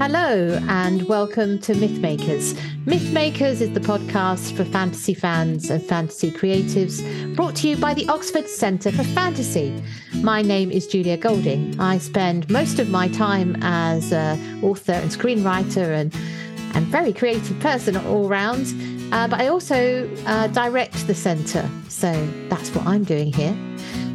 [0.00, 2.54] Hello, and welcome to Mythmakers.
[2.86, 7.04] Mythmakers is the podcast for fantasy fans and fantasy creatives,
[7.36, 9.78] brought to you by the Oxford Centre for Fantasy.
[10.22, 11.78] My name is Julia Golding.
[11.78, 16.14] I spend most of my time as an author and screenwriter and,
[16.74, 18.68] and very creative person all round,
[19.12, 21.68] uh, but I also uh, direct the centre.
[21.90, 22.10] So
[22.48, 23.54] that's what I'm doing here.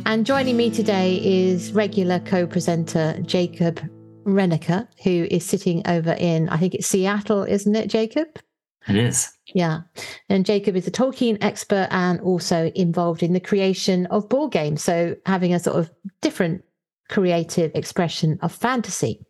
[0.07, 3.79] And joining me today is regular co presenter Jacob
[4.25, 8.39] Rennaker, who is sitting over in, I think it's Seattle, isn't it, Jacob?
[8.87, 9.31] It is.
[9.53, 9.81] Yeah.
[10.29, 14.83] And Jacob is a Tolkien expert and also involved in the creation of board games.
[14.83, 16.63] So having a sort of different
[17.09, 19.25] creative expression of fantasy.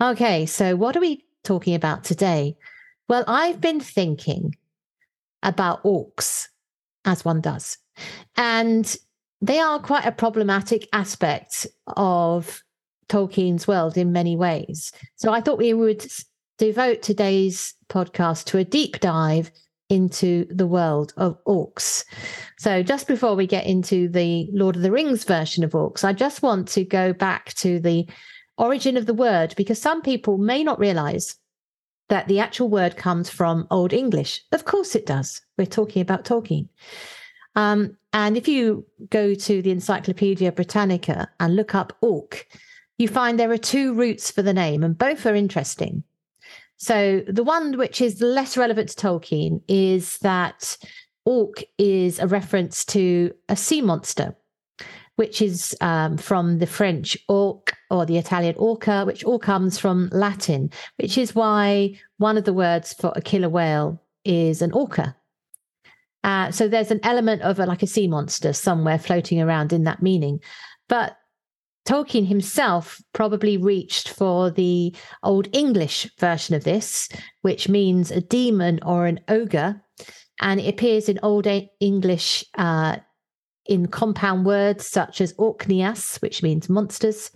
[0.00, 0.46] Okay.
[0.46, 2.56] So what are we talking about today?
[3.08, 4.56] Well, I've been thinking
[5.42, 6.48] about orcs,
[7.04, 7.76] as one does.
[8.36, 8.96] And
[9.42, 12.63] they are quite a problematic aspect of
[13.08, 14.92] Tolkien's world in many ways.
[15.16, 16.06] So I thought we would
[16.58, 19.50] devote today's podcast to a deep dive
[19.90, 22.04] into the world of orcs.
[22.58, 26.12] So just before we get into the Lord of the Rings version of orcs, I
[26.12, 28.08] just want to go back to the
[28.56, 31.36] origin of the word because some people may not realize
[32.08, 34.42] that the actual word comes from Old English.
[34.52, 35.40] Of course it does.
[35.58, 36.68] We're talking about Tolkien.
[37.56, 42.46] Um, and if you go to the Encyclopedia Britannica and look up orc,
[42.98, 46.04] you find there are two roots for the name, and both are interesting.
[46.76, 50.76] So, the one which is less relevant to Tolkien is that
[51.24, 54.36] orc is a reference to a sea monster,
[55.16, 60.08] which is um, from the French orc or the Italian orca, which all comes from
[60.12, 65.16] Latin, which is why one of the words for a killer whale is an orca.
[66.24, 69.84] Uh, so there's an element of a, like a sea monster somewhere floating around in
[69.84, 70.40] that meaning.
[70.88, 71.16] But
[71.86, 77.08] Tolkien himself probably reached for the Old English version of this,
[77.42, 79.82] which means a demon or an ogre.
[80.40, 81.46] And it appears in Old
[81.80, 82.96] English uh,
[83.66, 87.30] in compound words such as Orcneas, which means monsters,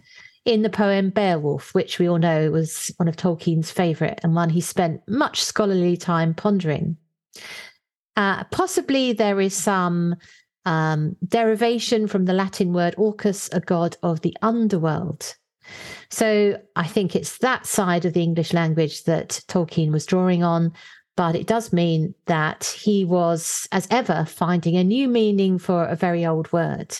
[0.44, 4.48] in the poem Beowulf, which we all know was one of Tolkien's favourite and one
[4.48, 6.96] he spent much scholarly time pondering.
[8.16, 10.16] Uh, possibly there is some
[10.68, 15.34] um, derivation from the Latin word orcus, a god of the underworld.
[16.10, 20.74] So I think it's that side of the English language that Tolkien was drawing on.
[21.16, 25.96] But it does mean that he was, as ever, finding a new meaning for a
[25.96, 26.96] very old word.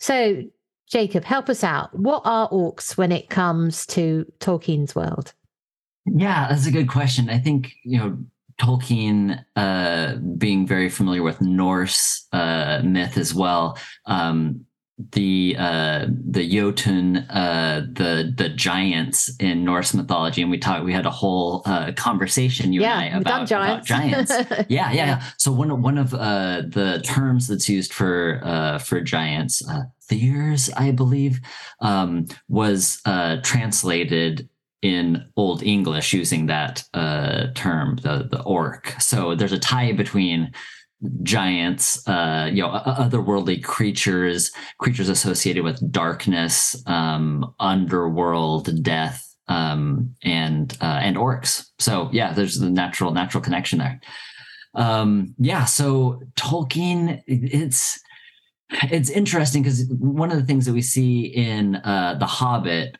[0.00, 0.42] So,
[0.90, 1.96] Jacob, help us out.
[1.96, 5.34] What are orcs when it comes to Tolkien's world?
[6.06, 7.28] Yeah, that's a good question.
[7.28, 8.18] I think, you know,
[8.58, 13.78] Tolkien uh, being very familiar with Norse uh, myth as well.
[14.06, 14.66] Um,
[15.12, 20.84] the uh, the Jotun, uh, the the giants in Norse mythology, and we talked.
[20.84, 23.90] We had a whole uh, conversation you yeah, and I about giants.
[23.90, 24.32] About giants.
[24.68, 25.22] yeah, yeah, yeah.
[25.36, 30.68] So one one of uh, the terms that's used for uh, for giants, uh, Thyrs,
[30.76, 31.40] I believe,
[31.80, 34.48] um, was uh, translated
[34.82, 38.94] in Old English using that uh, term, the the orc.
[39.00, 40.52] So there's a tie between
[41.22, 50.76] giants, uh, you know, otherworldly creatures, creatures associated with darkness, um, underworld, death, um, and
[50.80, 51.66] uh, and orcs.
[51.78, 54.00] So yeah, there's the natural natural connection there.
[54.74, 58.00] Um, yeah, so Tolkien, it's
[58.70, 62.98] it's interesting because one of the things that we see in uh, the Hobbit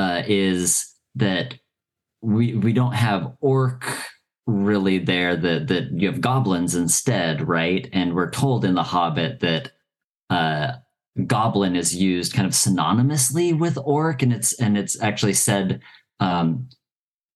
[0.00, 1.48] uh, is that
[2.22, 3.84] we we don't have orc
[4.46, 9.40] really there that that you have goblins instead right and we're told in the hobbit
[9.40, 9.72] that
[10.28, 10.72] uh
[11.26, 15.80] goblin is used kind of synonymously with orc, and it's and it's actually said
[16.20, 16.68] um,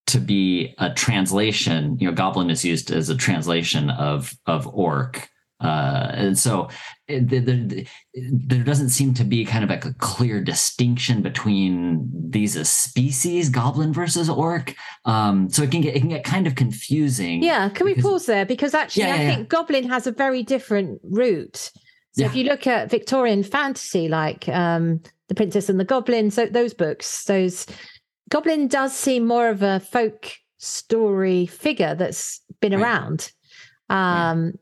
[0.07, 1.99] to be a translation.
[1.99, 5.29] You know, goblin is used as a translation of of orc.
[5.65, 6.69] Uh, and so
[7.09, 12.57] it, there, there, doesn't seem to be kind of like a clear distinction between these
[12.57, 14.75] as species, goblin versus orc.
[15.05, 17.43] Um, so it can get it can get kind of confusing.
[17.43, 19.59] Yeah, can we pause there because actually yeah, I yeah, think yeah.
[19.59, 21.73] goblin has a very different root.
[22.13, 26.47] So if you look at Victorian fantasy, like um, the Princess and the Goblin, so
[26.47, 27.67] those books, those
[28.29, 32.83] goblin does seem more of a folk story figure that's been right.
[32.83, 33.33] around.
[33.91, 34.55] Um,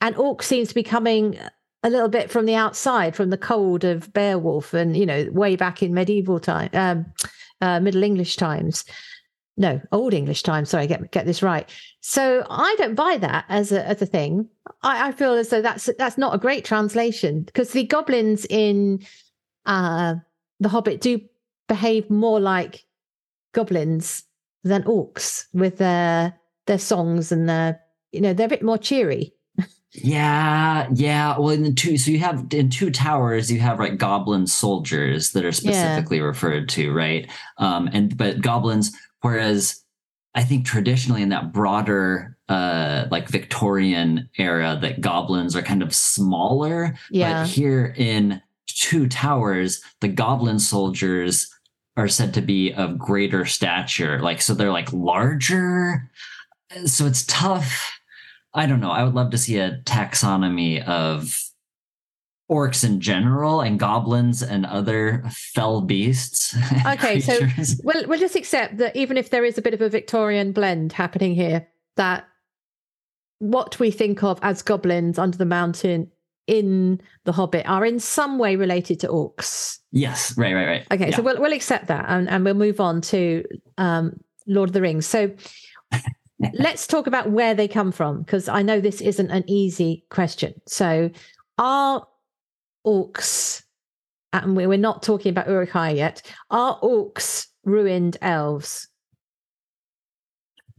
[0.00, 1.38] and orc seems to be coming
[1.82, 5.56] a little bit from the outside, from the cold of Beowulf, and you know, way
[5.56, 7.06] back in medieval time, um,
[7.60, 8.84] uh, Middle English times.
[9.56, 10.70] No, Old English times.
[10.70, 11.68] Sorry, get get this right.
[12.00, 14.48] So I don't buy that as a as a thing.
[14.82, 19.04] I, I feel as though that's that's not a great translation because the goblins in
[19.66, 20.14] uh,
[20.60, 21.20] the Hobbit do
[21.68, 22.84] behave more like
[23.52, 24.24] goblins
[24.64, 26.34] than orcs with their
[26.66, 27.80] their songs and their
[28.12, 29.34] you know they're a bit more cheery.
[29.92, 31.36] Yeah, yeah.
[31.36, 35.32] Well, in the two, so you have in two towers, you have like goblin soldiers
[35.32, 36.24] that are specifically yeah.
[36.24, 37.28] referred to, right?
[37.58, 39.82] Um, and but goblins, whereas
[40.34, 45.92] I think traditionally in that broader, uh, like Victorian era, that goblins are kind of
[45.92, 46.94] smaller.
[47.10, 47.42] Yeah.
[47.42, 51.52] But here in two towers, the goblin soldiers
[51.96, 54.20] are said to be of greater stature.
[54.20, 56.08] Like, so they're like larger.
[56.86, 57.99] So it's tough
[58.54, 58.90] I don't know.
[58.90, 61.40] I would love to see a taxonomy of
[62.50, 66.56] orcs in general and goblins and other fell beasts.
[66.86, 67.38] Okay, so
[67.84, 70.92] we'll we'll just accept that even if there is a bit of a Victorian blend
[70.92, 72.26] happening here, that
[73.38, 76.10] what we think of as goblins under the mountain
[76.46, 79.78] in the Hobbit are in some way related to orcs.
[79.92, 80.86] Yes, right, right, right.
[80.90, 81.16] Okay, yeah.
[81.16, 83.44] so we'll we'll accept that and, and we'll move on to
[83.78, 85.06] um, Lord of the Rings.
[85.06, 85.30] So
[86.54, 90.54] let's talk about where they come from because I know this isn't an easy question.
[90.66, 91.10] So,
[91.58, 92.06] are
[92.86, 93.62] orcs,
[94.32, 98.88] and we're not talking about Uruk-hai yet, are orcs ruined elves?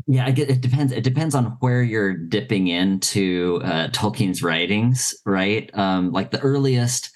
[0.08, 0.92] Yeah, I get it depends.
[0.92, 5.70] It depends on where you're dipping into uh, Tolkien's writings, right?
[5.78, 7.12] Um, like the earliest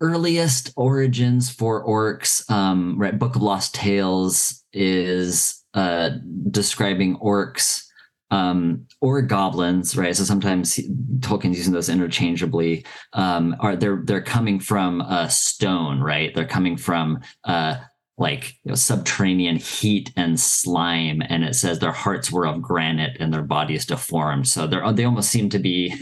[0.00, 3.18] earliest origins for orcs, um, right?
[3.18, 6.10] Book of Lost Tales is uh,
[6.50, 7.84] describing orcs
[8.30, 10.16] um, or goblins, right?
[10.16, 10.80] So sometimes
[11.20, 12.84] Tolkien's using those interchangeably.
[13.12, 16.34] Um, are they're they're coming from a stone, right?
[16.34, 17.76] They're coming from uh,
[18.18, 23.16] like you know, subterranean heat and slime and it says their hearts were of granite
[23.20, 24.48] and their bodies deformed.
[24.48, 25.94] So they're they almost seem to be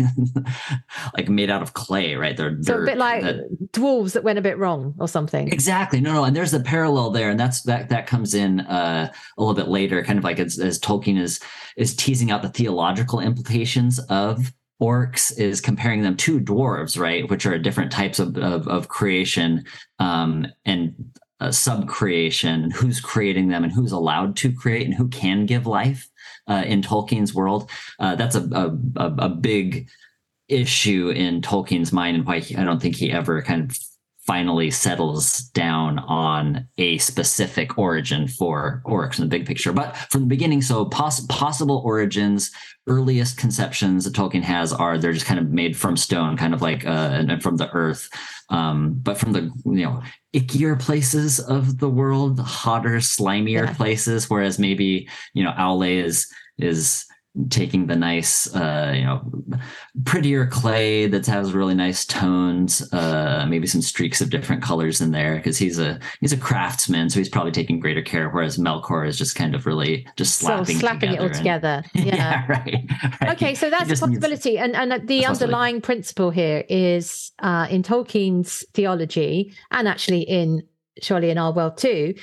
[1.17, 2.37] like made out of clay right?
[2.37, 5.49] They're, so a bit like that, dwarves that went a bit wrong or something.
[5.49, 6.01] Exactly.
[6.01, 9.43] No no and there's a parallel there and that's that that comes in uh, a
[9.43, 11.41] little bit later kind of like as, as tolkien is
[11.77, 17.29] is teasing out the theological implications of orcs is comparing them to dwarves right?
[17.29, 19.65] Which are different types of, of, of creation
[19.99, 20.95] um, and
[21.45, 25.67] uh, sub creation, who's creating them and who's allowed to create and who can give
[25.67, 26.09] life
[26.49, 27.69] uh, in Tolkien's world.
[27.99, 28.43] Uh, that's a,
[28.97, 29.89] a, a, big
[30.49, 33.79] issue in Tolkien's mind and why he, I don't think he ever kind of
[34.27, 39.73] finally settles down on a specific origin for orcs in the big picture.
[39.73, 42.51] But from the beginning, so poss- possible origins,
[42.87, 46.63] earliest conceptions that Tolkien has are they're just kind of made from stone, kind of
[46.63, 48.09] like uh, and from the earth.
[48.51, 50.03] Um, but from the you know
[50.35, 53.75] ickier places of the world, hotter, slimier yeah.
[53.75, 56.27] places, whereas maybe you know Aule is
[56.59, 57.05] is
[57.51, 59.23] taking the nice, uh, you know,
[60.05, 65.11] prettier clay that has really nice tones, uh, maybe some streaks of different colors in
[65.11, 68.31] there because he's a he's a craftsman, so he's probably taking greater care.
[68.31, 71.83] Whereas Melkor is just kind of really just slapping, so slapping it all and, together.
[71.95, 72.17] Yeah.
[72.17, 73.31] yeah, right, right.
[73.33, 77.83] Okay, so that's a possibility, needs, and and the underlying principle here is uh, in
[77.83, 80.63] Tolkien's theology, and actually in
[81.03, 82.15] surely in our world too,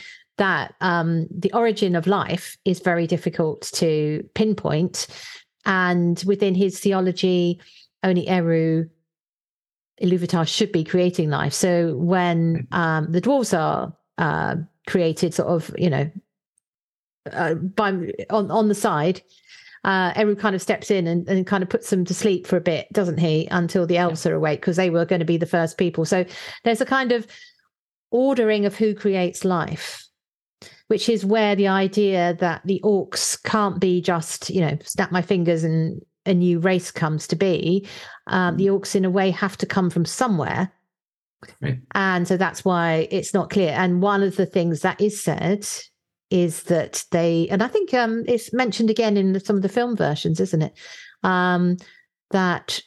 [0.42, 5.06] that um, the origin of life is very difficult to pinpoint.
[5.66, 7.62] And within his theology,
[8.02, 8.90] only Eru
[10.02, 11.54] Iluvatar should be creating life.
[11.54, 14.56] So when um, the dwarves are uh,
[14.88, 16.10] created, sort of, you know,
[17.32, 17.90] uh, by
[18.32, 19.22] on on the side,
[19.84, 22.58] uh, Eru kind of steps in and, and kind of puts them to sleep for
[22.58, 23.48] a bit, doesn't he?
[23.52, 24.32] Until the elves yeah.
[24.32, 26.04] are awake, because they were going to be the first people.
[26.04, 26.26] So
[26.64, 27.28] there's a kind of
[28.10, 30.08] ordering of who creates life
[30.92, 35.22] which is where the idea that the orcs can't be just, you know, snap my
[35.22, 37.88] fingers and a new race comes to be.
[38.28, 40.70] Um, the orcs, in a way, have to come from somewhere.
[41.62, 41.80] Right.
[41.96, 43.70] And so that's why it's not clear.
[43.70, 45.66] And one of the things that is said
[46.30, 49.96] is that they, and I think um, it's mentioned again in some of the film
[49.96, 50.74] versions, isn't it?
[51.24, 51.78] Um,
[52.32, 52.82] that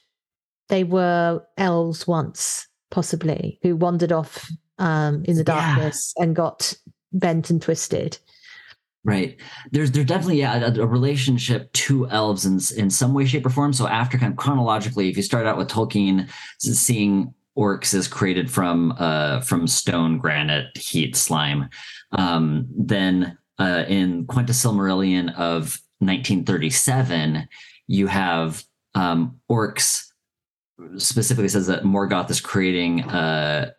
[0.68, 4.46] they were elves once, possibly, who wandered off
[4.78, 5.76] um, in the Yeah.
[5.76, 6.74] darkness and got
[7.14, 8.18] bent and twisted.
[9.04, 9.38] Right.
[9.70, 13.50] There's there's definitely yeah, a, a relationship to elves in in some way, shape, or
[13.50, 13.74] form.
[13.74, 18.50] So after kind of chronologically, if you start out with Tolkien seeing orcs as created
[18.50, 21.68] from uh from stone, granite, heat, slime,
[22.12, 27.46] um, then uh, in Quenta Silmarillion of 1937,
[27.86, 30.06] you have um, orcs.
[30.96, 33.70] Specifically says that Morgoth is creating uh,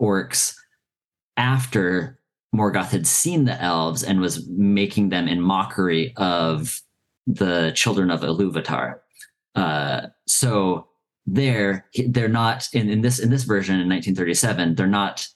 [0.00, 0.54] orcs
[1.36, 2.20] after
[2.54, 6.80] Morgoth had seen the elves and was making them in mockery of
[7.26, 9.00] the children of Iluvatar.
[9.54, 10.86] Uh, so
[11.26, 15.26] they're they're not in, in this in this version in 1937 they're not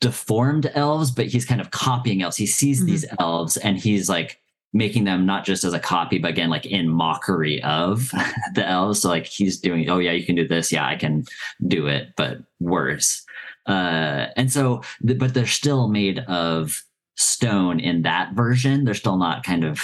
[0.00, 2.86] deformed elves but he's kind of copying elves he sees Mhm.
[2.86, 4.40] these elves and he's like
[4.72, 8.10] making them not just as a copy but again like in mockery of
[8.54, 11.24] the elves so like he's doing oh yeah you can do this yeah i can
[11.66, 13.24] do it but worse
[13.66, 16.82] uh and so but they're still made of
[17.16, 18.84] stone in that version.
[18.84, 19.82] They're still not kind of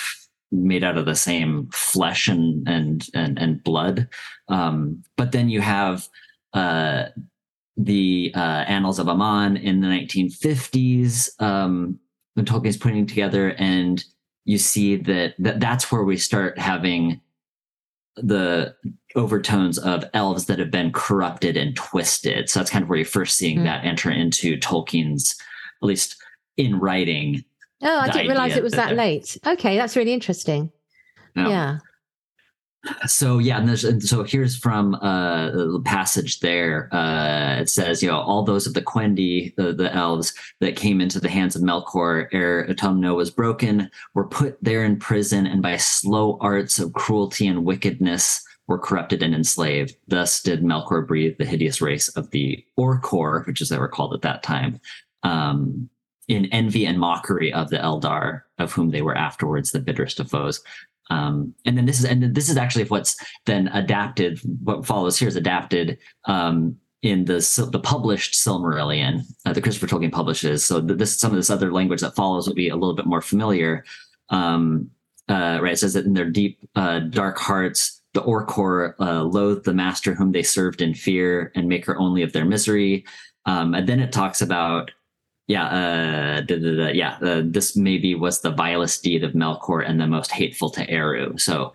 [0.52, 4.08] made out of the same flesh and and and, and blood.
[4.48, 6.08] Um but then you have
[6.52, 7.06] uh
[7.76, 11.98] the uh annals of aman in the 1950s um
[12.32, 14.04] when tolkien's putting together and
[14.46, 17.20] you see that, that that's where we start having
[18.16, 18.74] the
[19.16, 22.48] overtones of elves that have been corrupted and twisted.
[22.48, 23.64] So that's kind of where you're first seeing Mm.
[23.64, 25.34] that enter into Tolkien's,
[25.82, 26.16] at least
[26.56, 27.44] in writing.
[27.82, 29.36] Oh, I didn't realize it was that that late.
[29.46, 30.70] Okay, that's really interesting.
[31.34, 31.78] Um, Yeah.
[33.06, 36.88] So yeah, and, there's, and so here's from uh, the passage there.
[36.94, 41.00] Uh, it says, you know, all those of the Quendi, the, the elves that came
[41.00, 45.62] into the hands of Melkor ere Utumno was broken, were put there in prison, and
[45.62, 49.96] by slow arts of cruelty and wickedness were corrupted and enslaved.
[50.08, 54.14] Thus did Melkor breathe the hideous race of the Orkor, which is they were called
[54.14, 54.80] at that time,
[55.22, 55.88] um,
[56.28, 60.30] in envy and mockery of the Eldar, of whom they were afterwards the bitterest of
[60.30, 60.62] foes.
[61.10, 64.40] Um, and then this is and this is actually what's then adapted.
[64.64, 70.10] What follows here is adapted um, in the the published Silmarillion uh, that Christopher Tolkien
[70.10, 70.64] publishes.
[70.64, 73.22] So this some of this other language that follows will be a little bit more
[73.22, 73.84] familiar.
[74.30, 74.90] Um,
[75.28, 79.64] uh, right, it says that in their deep uh, dark hearts, the Orkor uh, loathed
[79.66, 83.04] the master whom they served in fear and maker only of their misery.
[83.44, 84.90] Um, and then it talks about
[85.48, 87.18] yeah, uh, da, da, da, yeah.
[87.22, 91.38] Uh, this maybe was the vilest deed of Melkor and the most hateful to Eru.
[91.38, 91.72] So,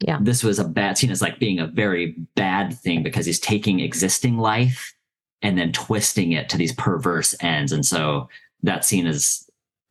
[0.00, 0.18] Yeah.
[0.22, 3.80] this was a bad scene as like being a very bad thing because he's taking
[3.80, 4.94] existing life
[5.42, 8.28] and then twisting it to these perverse ends, and so
[8.62, 9.44] that scene is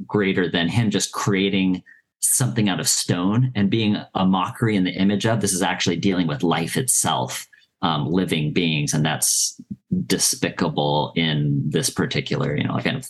[0.07, 1.83] greater than him just creating
[2.19, 5.41] something out of stone and being a mockery in the image of.
[5.41, 7.47] This is actually dealing with life itself,
[7.81, 9.59] um, living beings, and that's
[10.05, 13.09] despicable in this particular, you know, kind of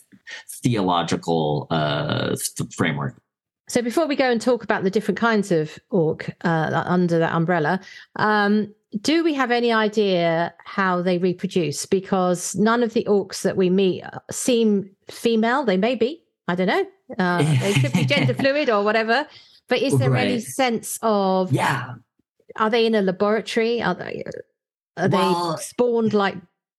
[0.64, 3.22] theological uh, th- framework.
[3.68, 7.34] So before we go and talk about the different kinds of orc uh, under that
[7.34, 7.80] umbrella,
[8.16, 11.86] um, do we have any idea how they reproduce?
[11.86, 15.64] Because none of the orcs that we meet uh, seem female.
[15.64, 16.24] They may be.
[16.50, 16.86] I don't know.
[17.18, 19.28] Uh, they could be gender fluid or whatever.
[19.68, 21.94] But is there any sense of Yeah,
[22.56, 23.82] are they in a laboratory?
[23.82, 24.24] Are they
[24.98, 26.38] are Well- they spawned like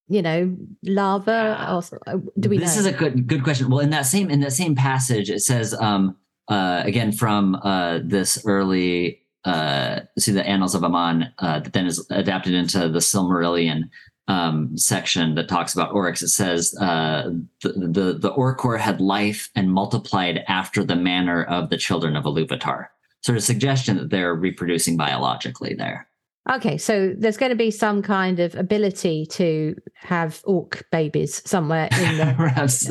[0.09, 1.69] you know lava?
[1.71, 2.81] Or, uh, do we this know?
[2.81, 3.71] is a good good question.
[3.71, 6.17] Well, in that same in that same passage, it says um,
[6.49, 11.87] uh, again from uh, this early uh, see the Annals of Aman uh, that then
[11.87, 13.89] is adapted into the Silmarillion
[14.29, 16.23] um, section that talks about orcs.
[16.23, 17.31] It says uh,
[17.62, 22.25] the, the the Orkor had life and multiplied after the manner of the children of
[22.25, 22.89] Iluvatar.
[23.23, 26.09] Sort of suggestion that they're reproducing biologically there.
[26.50, 31.89] Okay, so there's going to be some kind of ability to have orc babies somewhere
[31.93, 32.91] in there, Perhaps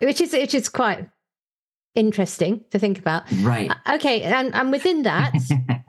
[0.00, 1.08] which is which is quite
[1.94, 3.24] interesting to think about.
[3.40, 3.70] right.
[3.70, 5.32] Uh, Okay, and and within that,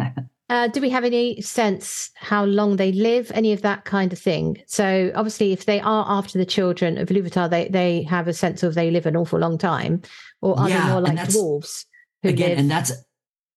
[0.50, 3.32] uh, do we have any sense how long they live?
[3.34, 4.58] Any of that kind of thing?
[4.68, 8.64] So obviously, if they are after the children of Iluvatar, they they have a sense
[8.64, 10.02] of they live an awful long time,
[10.42, 11.86] or are Yeah, they more like dwarves
[12.24, 12.92] who Again, live and that's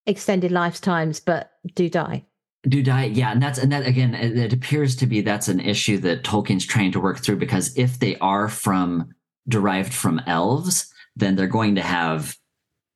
[0.07, 2.25] extended lifetimes but do die?
[2.69, 5.61] do die yeah and that's and that again it, it appears to be that's an
[5.61, 9.09] issue that tolkien's trying to work through because if they are from
[9.49, 12.37] derived from elves then they're going to have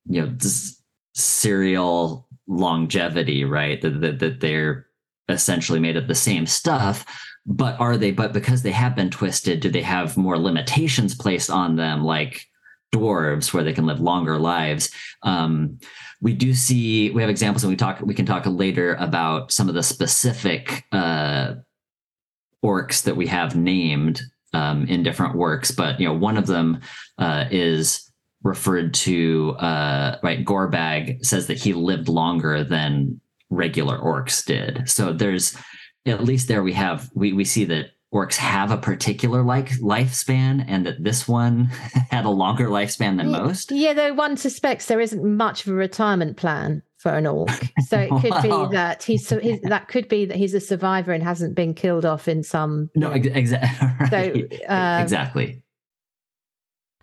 [0.07, 0.81] you know this
[1.13, 4.87] serial longevity right that, that, that they're
[5.29, 7.05] essentially made of the same stuff
[7.45, 8.11] but are they?
[8.11, 12.47] But because they have been twisted, do they have more limitations placed on them, like
[12.93, 14.89] dwarves, where they can live longer lives?
[15.21, 15.77] Um,
[16.21, 18.01] we do see we have examples, and we talk.
[18.01, 21.55] We can talk later about some of the specific uh,
[22.63, 24.21] orcs that we have named
[24.53, 25.69] um, in different works.
[25.69, 26.81] But you know, one of them
[27.19, 28.04] uh, is
[28.45, 29.55] referred to.
[29.59, 34.87] Uh, right, Gorbag says that he lived longer than regular orcs did.
[34.89, 35.57] So there's
[36.05, 40.63] at least there we have we we see that orcs have a particular like lifespan
[40.67, 41.65] and that this one
[42.11, 43.71] had a longer lifespan than most.
[43.71, 47.51] Yeah, though one suspects there isn't much of a retirement plan for an orc.
[47.87, 51.11] So it could be that he's, so he's, that could be that he's a survivor
[51.11, 53.69] and hasn't been killed off in some No, exactly.
[54.11, 54.59] Right.
[54.59, 55.61] So, uh, exactly.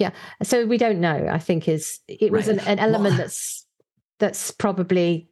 [0.00, 0.10] Yeah.
[0.42, 3.66] So we don't know, I think is it was an, an, element well, that's
[4.18, 5.28] that's probably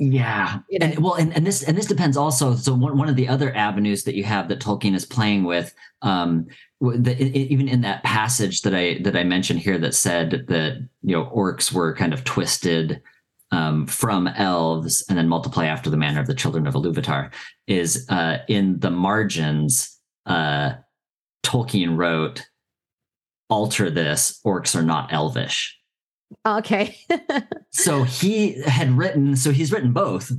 [0.00, 0.86] yeah you know.
[0.86, 3.52] and, well and, and this and this depends also so one, one of the other
[3.56, 6.46] avenues that you have that tolkien is playing with um
[6.80, 11.16] the, even in that passage that i that i mentioned here that said that you
[11.16, 13.02] know orcs were kind of twisted
[13.50, 17.32] um, from elves and then multiply after the manner of the children of Iluvatar
[17.66, 19.98] is uh, in the margins.
[20.26, 20.74] Uh,
[21.44, 22.46] Tolkien wrote,
[23.48, 25.78] "Alter this: orcs are not elvish."
[26.46, 26.98] Okay.
[27.70, 30.30] so he had written, so he's written both,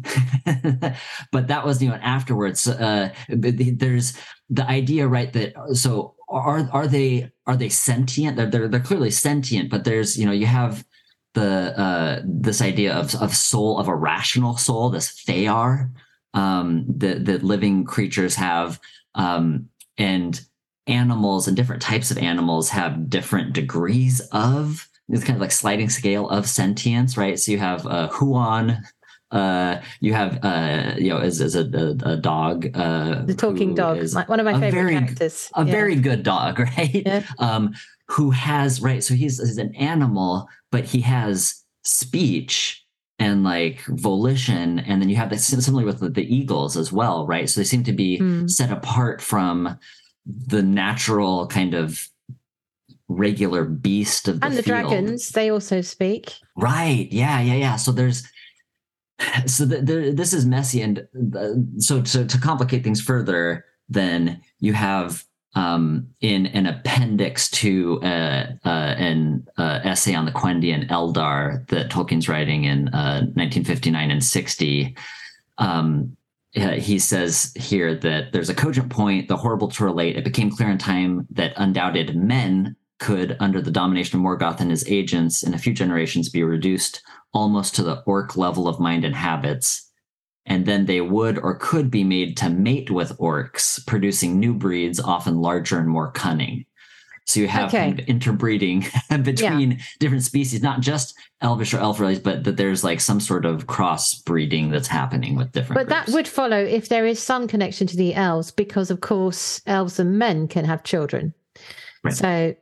[1.32, 2.68] but that was you know afterwards.
[2.68, 4.18] Uh, there's
[4.50, 5.34] the idea, right?
[5.34, 8.38] That so are are they are they sentient?
[8.38, 10.86] They're, they're they're clearly sentient, but there's you know you have
[11.34, 15.92] the uh, this idea of of soul of a rational soul, this Fëanor
[16.34, 18.80] um, that that living creatures have,
[19.16, 20.42] um, and
[20.90, 25.90] animals and different types of animals have different degrees of it's kind of like sliding
[25.90, 27.40] scale of sentience, right?
[27.40, 28.84] So you have uh, Huan,
[29.32, 33.76] uh, you have uh, you know, as, as a, a, a dog, uh, the talking
[33.76, 33.98] dog,
[34.28, 35.72] one of my favorite very, characters, a yeah.
[35.72, 37.04] very good dog, right?
[37.06, 37.24] Yeah.
[37.40, 37.74] Um,
[38.08, 39.04] who has right?
[39.04, 42.86] So he's, he's an animal, but he has speech
[43.20, 47.28] and like volition, and then you have that similarly with the, the eagles as well,
[47.28, 47.50] right?
[47.50, 48.50] So they seem to be mm.
[48.50, 49.78] set apart from
[50.48, 52.08] the natural kind of
[53.08, 54.90] regular beast of the and the field.
[54.90, 56.34] dragons they also speak.
[56.56, 57.08] Right.
[57.12, 57.76] Yeah yeah yeah.
[57.76, 58.24] So there's
[59.46, 64.42] so the, the, this is messy and uh, so, so to complicate things further then
[64.60, 70.74] you have um, in an appendix to uh, uh, an uh, essay on the Quendi
[70.74, 74.96] and Eldar that Tolkien's writing in 1959 uh, and 60,
[75.58, 76.16] um,
[76.56, 80.18] Uh, he says here that there's a cogent point, the horrible to relate.
[80.18, 84.72] It became clear in time that undoubted men could, under the domination of Morgoth and
[84.72, 87.02] his agents, in a few generations be reduced
[87.34, 89.90] almost to the orc level of mind and habits.
[90.46, 95.00] And then they would or could be made to mate with orcs, producing new breeds,
[95.00, 96.66] often larger and more cunning.
[97.30, 97.80] So you have okay.
[97.80, 98.88] kind of interbreeding
[99.22, 99.78] between yeah.
[100.00, 103.68] different species, not just elvish or elf race, but that there's like some sort of
[103.68, 105.76] crossbreeding that's happening with different.
[105.76, 106.08] But groups.
[106.08, 110.00] that would follow if there is some connection to the elves, because of course elves
[110.00, 111.34] and men can have children.
[112.04, 112.14] Right.
[112.14, 112.56] So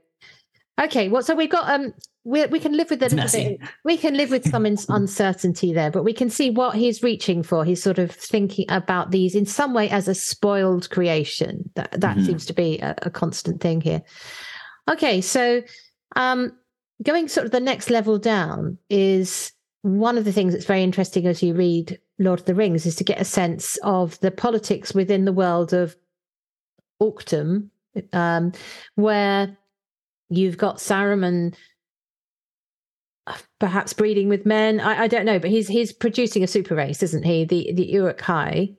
[0.80, 3.60] Okay, well, so we've got um, we we can live with a bit.
[3.84, 7.66] We can live with some uncertainty there, but we can see what he's reaching for.
[7.66, 11.70] He's sort of thinking about these in some way as a spoiled creation.
[11.76, 12.26] That that mm-hmm.
[12.26, 14.04] seems to be a, a, constant thing here.
[14.90, 15.62] Okay, so
[16.16, 16.58] um,
[17.04, 21.28] going sort of the next level down is one of the things that's very interesting
[21.28, 24.94] as you read Lord of the Rings is to get a sense of the politics
[24.94, 25.96] within the world of
[27.00, 27.70] Orcdom,
[28.14, 28.52] um,
[28.96, 29.56] where
[30.30, 31.56] You've got Saruman
[33.28, 34.80] uh, perhaps breeding with men.
[34.80, 37.46] I, I, don't know, but he's he's producing a super race, isn't he?
[37.46, 38.76] The the Uruk-hai,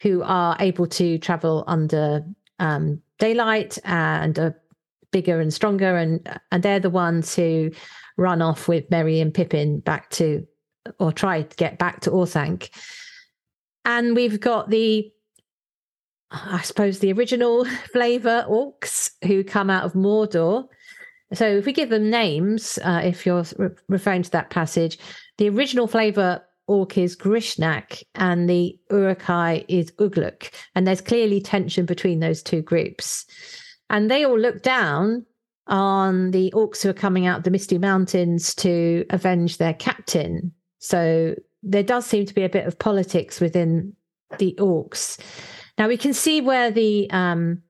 [0.00, 2.24] who are able to travel under
[2.58, 4.60] um, daylight and are
[5.10, 7.70] bigger and stronger, and and they're the ones who
[8.16, 10.46] run off with Merry and Pippin back to
[10.98, 12.70] or try to get back to Orthanc.
[13.84, 15.10] And we've got the
[16.30, 20.66] I suppose the original flavor orcs who come out of Mordor.
[21.32, 24.98] So if we give them names, uh, if you're re- referring to that passage,
[25.38, 30.50] the original flavor orc is Grishnakh and the Uruk-hai is Ugluk.
[30.74, 33.26] And there's clearly tension between those two groups.
[33.90, 35.24] And they all look down
[35.66, 40.52] on the orcs who are coming out of the Misty Mountains to avenge their captain.
[40.78, 43.94] So there does seem to be a bit of politics within
[44.38, 45.18] the orcs.
[45.78, 47.62] Now we can see where the um,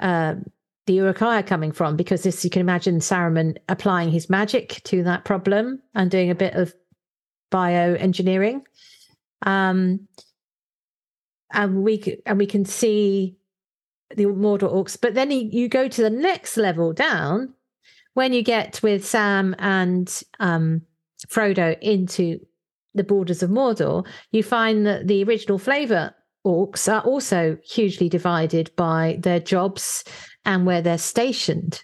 [0.00, 0.34] uh,
[0.86, 5.02] the Uruk-hai are coming from because this you can imagine Saruman applying his magic to
[5.04, 6.74] that problem and doing a bit of
[7.50, 8.62] bioengineering.
[9.42, 10.06] Um,
[11.52, 13.36] and we and we can see
[14.16, 17.54] the Mordor orcs, but then he, you go to the next level down
[18.14, 20.82] when you get with Sam and um,
[21.28, 22.38] Frodo into
[22.94, 26.14] the borders of Mordor, you find that the original flavor
[26.46, 30.04] orcs are also hugely divided by their jobs
[30.44, 31.82] and where they're stationed.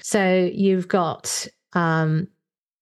[0.00, 2.28] So you've got um,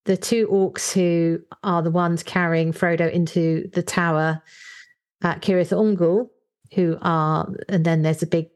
[0.05, 4.43] the two orcs who are the ones carrying Frodo into the tower
[5.23, 6.29] at Cirith Ungol,
[6.75, 8.49] who are, and then there's a big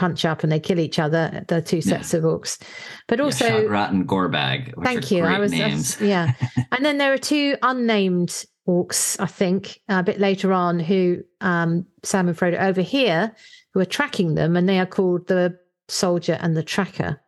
[0.00, 1.44] punch up and they kill each other.
[1.48, 2.18] The two sets yeah.
[2.18, 2.58] of orcs,
[3.06, 4.72] but also yeah, Shagrat and Gorbag.
[4.82, 5.24] Thank you.
[5.24, 6.00] I was, names.
[6.00, 6.32] yeah,
[6.72, 11.86] and then there are two unnamed orcs, I think, a bit later on, who um,
[12.02, 13.30] Sam and Frodo over here,
[13.74, 15.58] who are tracking them, and they are called the
[15.88, 17.20] soldier and the tracker.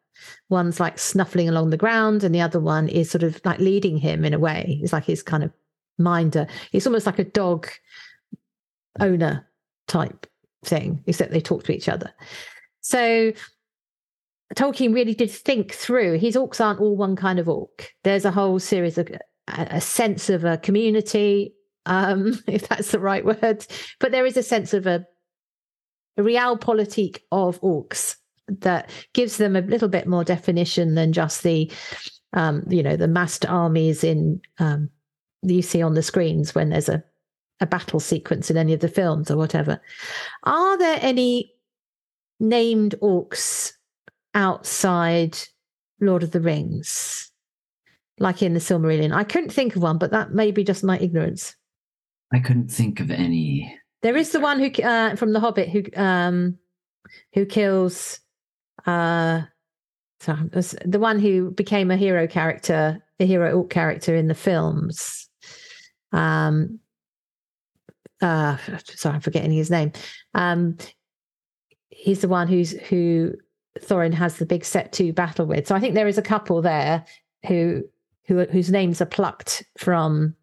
[0.48, 3.98] One's like snuffling along the ground, and the other one is sort of like leading
[3.98, 4.80] him in a way.
[4.82, 5.52] It's like his kind of
[5.98, 6.46] minder.
[6.72, 7.68] It's almost like a dog
[8.98, 9.46] owner
[9.88, 10.26] type
[10.64, 12.14] thing, except they talk to each other.
[12.82, 13.32] So
[14.54, 16.18] Tolkien really did think through.
[16.18, 17.92] His orcs aren't all one kind of orc.
[18.04, 19.10] There's a whole series of
[19.48, 21.54] a, sense of a community,
[21.86, 23.66] um, if that's the right word.
[23.98, 25.06] But there is a sense of a,
[26.16, 28.16] a realpolitik of orcs
[28.48, 31.70] that gives them a little bit more definition than just the,
[32.34, 34.90] um, you know, the massed armies in um,
[35.42, 37.02] you see on the screens when there's a
[37.60, 39.80] a battle sequence in any of the films or whatever.
[40.42, 41.51] Are there any
[42.42, 43.72] named orcs
[44.34, 45.38] outside
[46.00, 47.32] Lord of the Rings?
[48.18, 49.12] like in the Silmarillion.
[49.12, 51.54] I couldn't think of one, but that may be just my ignorance.
[52.32, 53.76] I couldn't think of any.
[54.02, 56.58] There is the one who uh, from The Hobbit who um,
[57.34, 58.20] who kills
[58.86, 59.42] uh,
[60.20, 60.36] so
[60.84, 65.28] the one who became a hero character, a hero orc character in the films.
[66.12, 66.78] Um,
[68.20, 69.92] uh, sorry, I'm forgetting his name.
[70.34, 70.78] Um,
[72.02, 73.32] he's the one who's who
[73.78, 75.68] Thorin has the big set two battle with.
[75.68, 77.04] So I think there is a couple there
[77.46, 77.84] who
[78.26, 80.34] who whose names are plucked from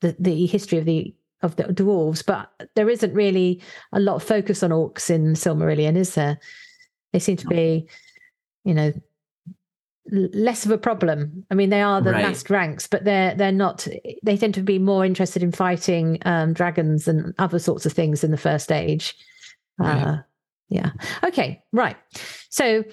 [0.00, 4.22] the, the history of the of the dwarves, but there isn't really a lot of
[4.22, 6.38] focus on orcs in Silmarillion, is there?
[7.12, 7.88] They seem to be,
[8.64, 8.92] you know,
[10.10, 11.46] less of a problem.
[11.50, 12.24] I mean, they are the right.
[12.24, 13.86] last ranks, but they're they're not.
[14.22, 18.24] They tend to be more interested in fighting um, dragons and other sorts of things
[18.24, 19.14] in the first age.
[19.78, 20.02] Right.
[20.02, 20.18] Uh,
[20.70, 20.90] yeah.
[21.24, 21.62] Okay.
[21.72, 21.96] Right.
[22.48, 22.84] So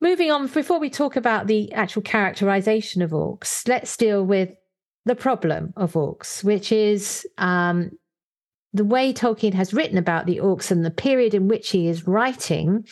[0.00, 4.50] Moving on, before we talk about the actual characterization of orcs, let's deal with
[5.06, 7.90] the problem of orcs, which is um,
[8.72, 12.06] the way Tolkien has written about the orcs and the period in which he is
[12.06, 12.86] writing.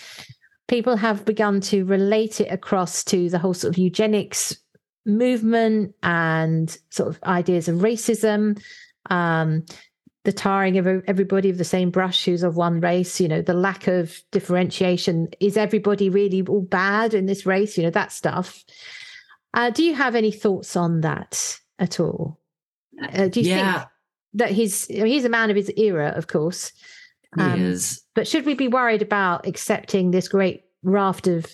[0.67, 4.57] People have begun to relate it across to the whole sort of eugenics
[5.05, 8.61] movement and sort of ideas of racism.
[9.11, 9.65] Um,
[10.27, 13.55] the tarring of everybody of the same brush who's of one race you know the
[13.55, 15.29] lack of differentiation.
[15.39, 17.79] Is everybody really all bad in this race?
[17.79, 18.65] You know that stuff.
[19.55, 22.41] Uh, do you have any thoughts on that at all?
[23.01, 23.73] Uh, do you yeah.
[23.73, 23.89] think
[24.35, 26.73] that he's I mean, he's a man of his era of course.
[27.39, 28.03] Um, he is.
[28.15, 31.47] but should we be worried about accepting this great raft of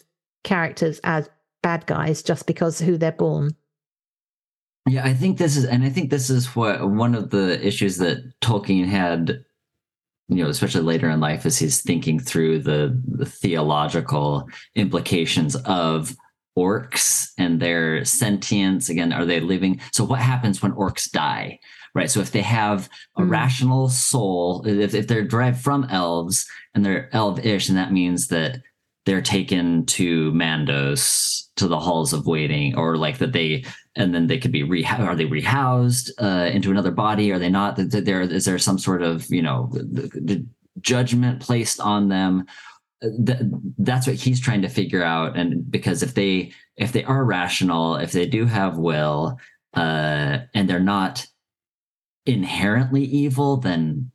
[0.44, 1.28] characters as
[1.62, 3.54] bad guys just because who they're born
[4.88, 7.98] yeah, I think this is, and I think this is what one of the issues
[7.98, 9.44] that Tolkien had,
[10.28, 16.16] you know, especially later in life, as he's thinking through the, the theological implications of
[16.58, 18.88] orcs and their sentience.
[18.88, 19.80] Again, are they living?
[19.92, 21.60] So, what happens when orcs die?
[21.94, 22.10] Right.
[22.10, 23.30] So, if they have a mm.
[23.30, 28.62] rational soul, if, if they're derived from elves and they're elvish, and that means that
[29.04, 34.26] they're taken to Mandos to the halls of waiting, or like that they and then
[34.26, 37.32] they could be re are they rehoused uh, into another body?
[37.32, 37.76] Are they not?
[37.76, 40.46] There is there some sort of you know the
[40.80, 42.46] judgment placed on them
[43.02, 43.40] th-
[43.78, 47.96] that's what he's trying to figure out and because if they if they are rational
[47.96, 49.38] if they do have will
[49.74, 51.26] uh and they're not
[52.26, 54.10] inherently evil then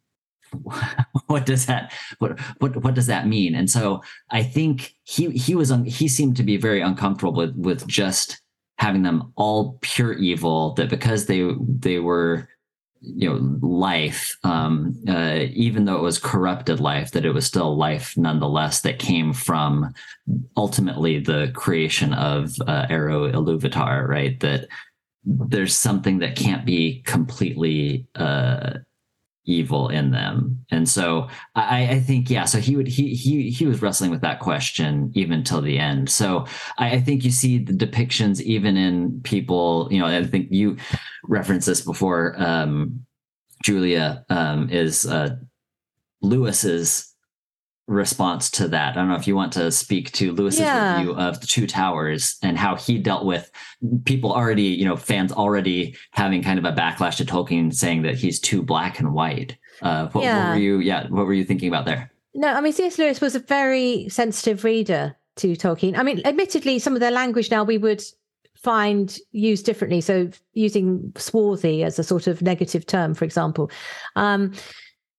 [1.27, 3.55] what does that what what what does that mean?
[3.55, 7.55] And so i think he he was un, he seemed to be very uncomfortable with
[7.55, 8.41] with just
[8.77, 12.47] having them all pure evil that because they they were
[13.01, 17.77] you know life um uh, even though it was corrupted life that it was still
[17.77, 19.93] life nonetheless that came from
[20.55, 24.39] ultimately the creation of uh, Eru Iluvatar right?
[24.39, 24.67] That
[25.23, 28.79] there's something that can't be completely uh
[29.47, 30.63] evil in them.
[30.69, 34.21] And so i i think yeah so he would he he he was wrestling with
[34.21, 36.09] that question even till the end.
[36.09, 36.45] So
[36.77, 40.77] i, I think you see the depictions even in people you know i think you
[41.23, 43.05] referenced this before um
[43.63, 45.35] julia um is uh
[46.21, 47.15] lewis's
[47.87, 48.91] response to that.
[48.91, 50.97] I don't know if you want to speak to Lewis's Yeah.
[50.97, 53.49] review of the Two Towers and how he dealt with
[54.03, 58.15] people already, you know, fans already having kind of a backlash to Tolkien saying that
[58.15, 59.57] he's too black and white.
[59.81, 60.79] Uh, what, what were you?
[60.79, 62.11] Yeah, what were you thinking about there?
[62.33, 62.97] No, I mean, C.S.
[62.97, 65.97] Lewis was a very sensitive reader to Tolkien.
[65.97, 68.03] I mean, admittedly, some of their language now we would
[68.55, 70.01] find used differently.
[70.01, 73.71] So, using swarthy as a sort of negative term, for example.
[74.15, 74.53] Um,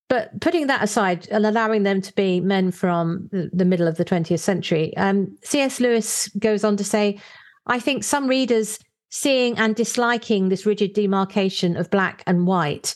[0.08, 4.04] but putting that aside and allowing them to be men from the middle of the
[4.04, 5.80] 20th century, um, C.S.
[5.80, 7.20] Lewis goes on to say,
[7.66, 8.78] I think some readers
[9.10, 12.94] seeing and disliking this rigid demarcation of black and white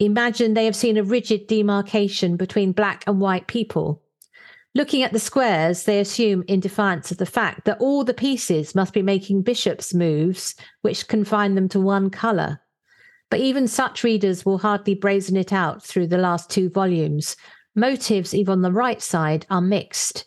[0.00, 4.02] imagine they have seen a rigid demarcation between black and white people.
[4.74, 8.74] Looking at the squares, they assume, in defiance of the fact that all the pieces
[8.74, 12.60] must be making bishops' moves, which confine them to one colour.
[13.34, 17.34] But even such readers will hardly brazen it out through the last two volumes.
[17.74, 20.26] Motives, even on the right side, are mixed.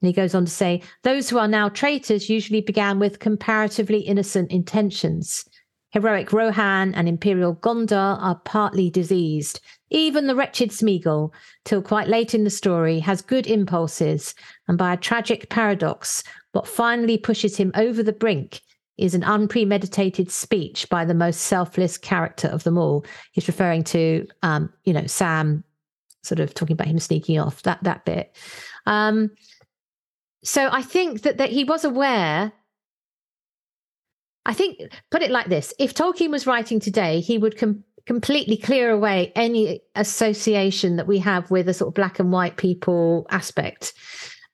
[0.00, 3.98] And he goes on to say, those who are now traitors usually began with comparatively
[3.98, 5.46] innocent intentions.
[5.90, 9.60] Heroic Rohan and Imperial Gondor are partly diseased.
[9.90, 11.30] Even the wretched Smeagol,
[11.66, 14.34] till quite late in the story, has good impulses,
[14.68, 18.62] and by a tragic paradox, what finally pushes him over the brink
[18.98, 23.04] is an unpremeditated speech by the most selfless character of them all.
[23.32, 25.64] He's referring to, um, you know, Sam,
[26.22, 28.36] sort of talking about him sneaking off that that bit.
[28.86, 29.30] Um,
[30.42, 32.52] so I think that that he was aware.
[34.44, 34.80] I think
[35.10, 39.32] put it like this: if Tolkien was writing today, he would com- completely clear away
[39.36, 43.92] any association that we have with a sort of black and white people aspect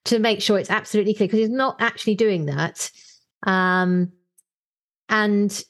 [0.05, 2.91] to make sure it's absolutely clear because he's not actually doing that.
[3.45, 4.13] Um,
[5.09, 5.63] and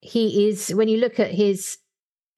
[0.00, 1.78] he is when you look at his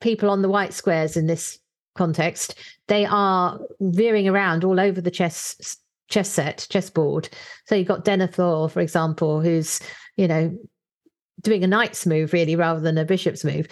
[0.00, 1.59] people on the white squares in this
[1.96, 2.57] context,
[2.88, 5.78] they are veering around all over the chess
[6.09, 7.28] chess set, chessboard.
[7.66, 9.80] So you've got Denethor, for example, who's
[10.16, 10.57] you know
[11.40, 13.66] doing a knight's move really rather than a bishop's move.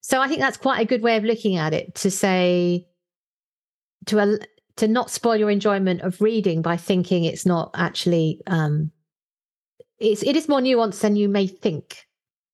[0.00, 2.86] So I think that's quite a good way of looking at it to say
[4.06, 4.38] to al-
[4.76, 8.90] to not spoil your enjoyment of reading by thinking it's not actually um
[9.98, 12.05] it's it is more nuanced than you may think.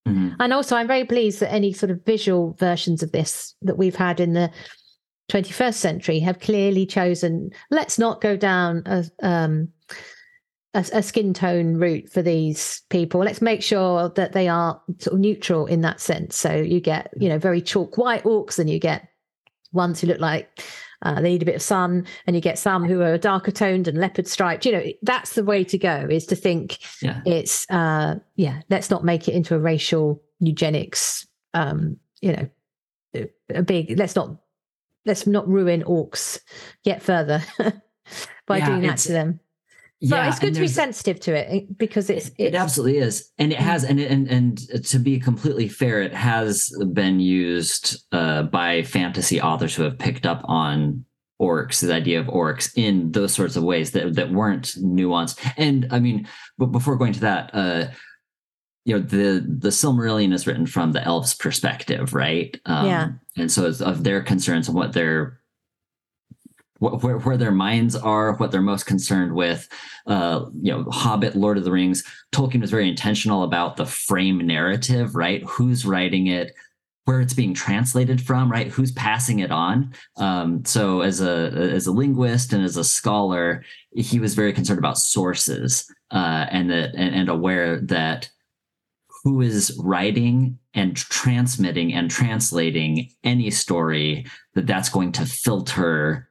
[0.06, 0.36] Mhm.
[0.40, 3.96] And also, I'm very pleased that any sort of visual versions of this that we've
[3.96, 4.50] had in the
[5.28, 9.68] 21st century have clearly chosen let's not go down a, um,
[10.74, 13.20] a, a skin tone route for these people.
[13.20, 16.36] Let's make sure that they are sort of neutral in that sense.
[16.36, 19.08] So you get, you know, very chalk white orcs, and you get
[19.72, 20.62] ones who look like
[21.02, 23.88] uh, they need a bit of sun, and you get some who are darker toned
[23.88, 24.64] and leopard striped.
[24.64, 26.06] You know, that's the way to go.
[26.10, 27.20] Is to think Yeah.
[27.26, 32.48] it's uh yeah let's not make it into a racial eugenics um you know
[33.54, 34.36] a- big let's not
[35.04, 36.40] let's not ruin orcs
[36.84, 37.42] yet further
[38.46, 39.40] by Yeah, doing that to them
[40.04, 43.52] Yeah, it's good to be sensitive to it eh, because it's, it absolutely is and
[43.52, 48.82] it has and and and to be completely fair it has been used uh, by
[48.82, 51.04] fantasy authors who have picked up on
[51.40, 55.86] orcs the idea of orcs in those sorts of ways that that weren't nuanced and
[55.90, 56.26] i mean
[56.58, 57.86] but before going to that uh
[58.84, 63.08] you know the the silmarillion is written from the elves perspective right um, Yeah.
[63.36, 65.40] and so it's of their concerns and what their
[66.82, 69.68] what, where, where their minds are, what they're most concerned with.
[70.04, 72.02] Uh, you know, Hobbit, Lord of the Rings.
[72.32, 75.44] Tolkien was very intentional about the frame narrative, right?
[75.44, 76.52] Who's writing it,
[77.04, 78.66] where it's being translated from, right?
[78.66, 79.94] Who's passing it on.
[80.16, 83.64] Um, so, as a as a linguist and as a scholar,
[83.94, 88.28] he was very concerned about sources uh, and that and, and aware that
[89.22, 96.28] who is writing and transmitting and translating any story that that's going to filter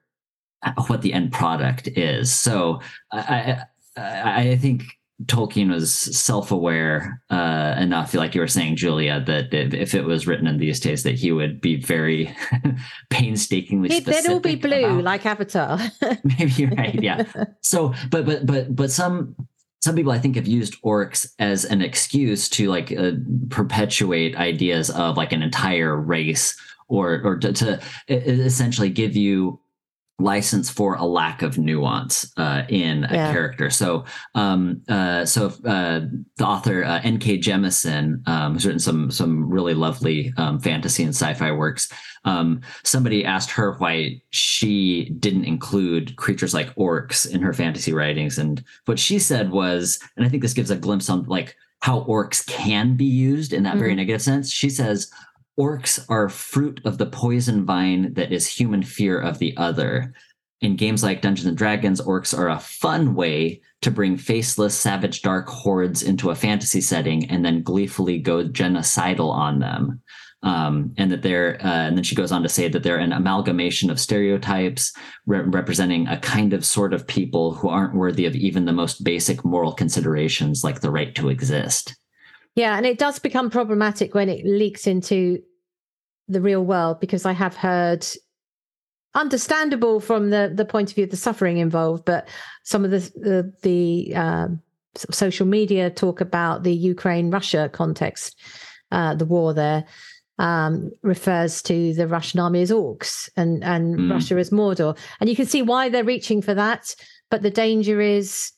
[0.87, 2.33] what the end product is.
[2.33, 3.63] So I
[3.97, 4.83] I, I think
[5.25, 10.47] Tolkien was self-aware uh, enough, like you were saying, Julia, that if it was written
[10.47, 12.35] in these days, that he would be very
[13.09, 13.99] painstakingly.
[13.99, 15.79] They'd all be blue, about, like Avatar.
[16.23, 17.01] maybe you're right.
[17.01, 17.25] Yeah.
[17.61, 19.35] So, but but but but some
[19.81, 23.11] some people I think have used orcs as an excuse to like uh,
[23.49, 29.59] perpetuate ideas of like an entire race or or to, to essentially give you
[30.19, 33.31] license for a lack of nuance uh, in a yeah.
[33.31, 33.69] character.
[33.69, 36.01] So, um, uh, so uh,
[36.37, 37.39] the author uh, N.K.
[37.39, 41.91] Jemisin um, has written some some really lovely um, fantasy and sci-fi works.
[42.23, 48.37] Um, somebody asked her why she didn't include creatures like orcs in her fantasy writings,
[48.37, 52.03] and what she said was, and I think this gives a glimpse on like how
[52.03, 53.79] orcs can be used in that mm-hmm.
[53.79, 54.51] very negative sense.
[54.51, 55.11] She says
[55.61, 60.13] orcs are fruit of the poison vine that is human fear of the other.
[60.61, 65.21] In games like Dungeons and Dragons, orcs are a fun way to bring faceless, savage,
[65.21, 70.01] dark hordes into a fantasy setting and then gleefully go genocidal on them.
[70.43, 73.13] Um, and that they're, uh, and then she goes on to say that they're an
[73.13, 74.91] amalgamation of stereotypes
[75.27, 79.03] re- representing a kind of sort of people who aren't worthy of even the most
[79.03, 81.95] basic moral considerations like the right to exist.
[82.55, 85.43] Yeah, and it does become problematic when it leaks into
[86.27, 88.05] the real world because I have heard
[89.13, 92.27] understandable from the the point of view of the suffering involved, but
[92.63, 94.61] some of the the, the um,
[95.11, 98.39] social media talk about the Ukraine Russia context,
[98.91, 99.85] uh, the war there.
[100.39, 104.11] Um, refers to the Russian army as orcs and and mm.
[104.11, 106.95] Russia as Mordor, and you can see why they're reaching for that.
[107.29, 108.51] But the danger is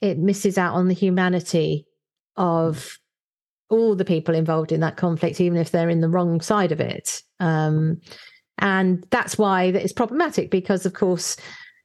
[0.00, 1.86] it misses out on the humanity
[2.36, 2.98] of
[3.68, 6.80] all the people involved in that conflict, even if they're in the wrong side of
[6.80, 7.22] it.
[7.40, 8.00] Um,
[8.58, 11.36] and that's why it's problematic because, of course,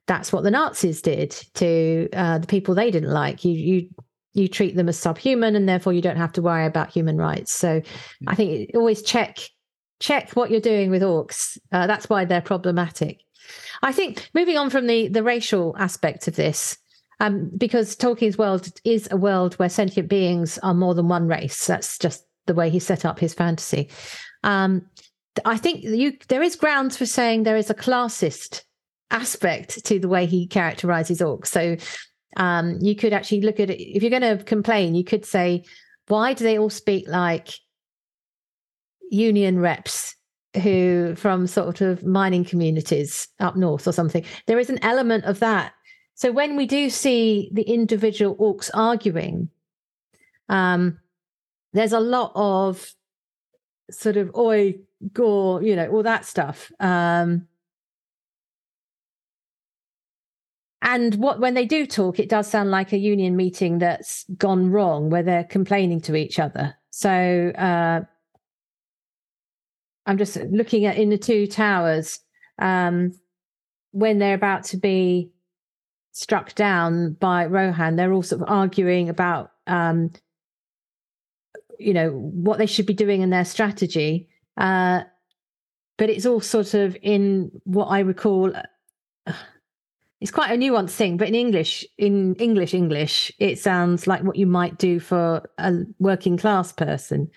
[0.08, 3.46] that's what the Nazis did to uh, the people they didn't like.
[3.46, 3.89] You you
[4.34, 7.52] you treat them as subhuman, and therefore you don't have to worry about human rights.
[7.52, 7.82] So
[8.28, 9.39] I think always check
[10.00, 11.58] check what you're doing with orcs.
[11.72, 13.22] Uh, that's why they're problematic.
[13.84, 16.78] I think moving on from the the racial aspect of this,
[17.21, 21.67] um, because Tolkien's world is a world where sentient beings are more than one race.
[21.67, 23.91] That's just the way he set up his fantasy.
[24.43, 24.88] Um,
[25.45, 28.63] I think you there is grounds for saying there is a classist
[29.12, 31.47] aspect to the way he characterizes orcs.
[31.47, 31.77] So
[32.38, 35.63] um, you could actually look at it if you're going to complain, you could say,
[36.07, 37.49] why do they all speak like
[39.12, 40.15] union reps
[40.63, 44.25] who from sort of mining communities up north or something?
[44.47, 45.73] There is an element of that
[46.15, 49.50] so when we do see the individual orcs arguing,
[50.50, 51.00] um,
[51.74, 52.93] there's a lot of
[53.89, 54.76] sort of oi,
[55.13, 56.71] gore, you know, all that stuff.
[56.80, 57.47] Um,
[60.82, 64.71] and what when they do talk, it does sound like a union meeting that's gone
[64.71, 66.76] wrong, where they're complaining to each other.
[66.89, 67.10] So
[67.58, 68.02] uh,
[70.06, 72.19] I'm just looking at in the two towers
[72.60, 73.13] um,
[73.91, 75.32] when they're about to be
[76.12, 80.12] struck down by Rohan, they're all sort of arguing about, um,
[81.80, 84.28] you know, what they should be doing in their strategy.
[84.58, 85.02] Uh,
[85.97, 88.56] but it's all sort of in what I recall.
[88.56, 89.34] Uh,
[90.19, 94.36] it's quite a nuanced thing, but in English, in English, English, it sounds like what
[94.36, 97.30] you might do for a working class person.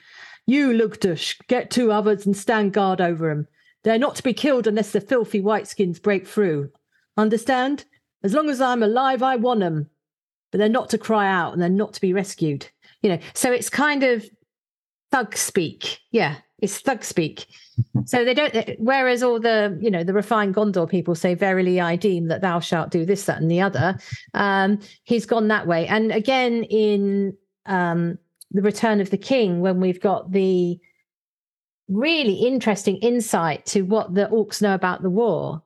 [0.46, 3.46] You, Lugdush, get two others and stand guard over them.
[3.84, 6.70] They're not to be killed unless the filthy whiteskins break through.
[7.16, 7.84] Understand?
[8.24, 9.88] As long as I'm alive, I want them.
[10.50, 12.68] But they're not to cry out and they're not to be rescued.
[13.02, 14.24] You know, so it's kind of
[15.12, 16.00] thug speak.
[16.10, 17.46] Yeah, it's thug speak.
[18.06, 18.54] so they don't.
[18.78, 22.60] Whereas all the you know the refined Gondor people say, "Verily, I deem that thou
[22.60, 23.98] shalt do this, that, and the other."
[24.32, 25.86] Um, he's gone that way.
[25.86, 28.18] And again, in um,
[28.52, 30.78] the Return of the King, when we've got the
[31.88, 35.62] really interesting insight to what the orcs know about the war,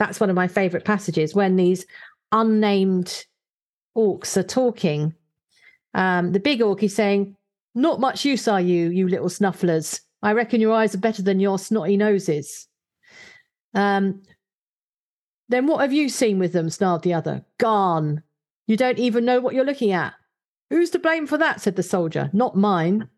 [0.00, 1.84] that's one of my favorite passages when these
[2.32, 3.26] unnamed
[3.94, 5.14] orcs are talking.
[5.92, 7.36] Um, the big orc is saying,
[7.74, 10.00] Not much use are you, you little snufflers.
[10.22, 12.66] I reckon your eyes are better than your snotty noses.
[13.74, 14.22] Um,
[15.50, 16.70] then what have you seen with them?
[16.70, 17.44] snarled the other.
[17.58, 18.22] Gone.
[18.66, 20.14] You don't even know what you're looking at.
[20.70, 21.60] Who's to blame for that?
[21.60, 22.30] said the soldier.
[22.32, 23.10] Not mine.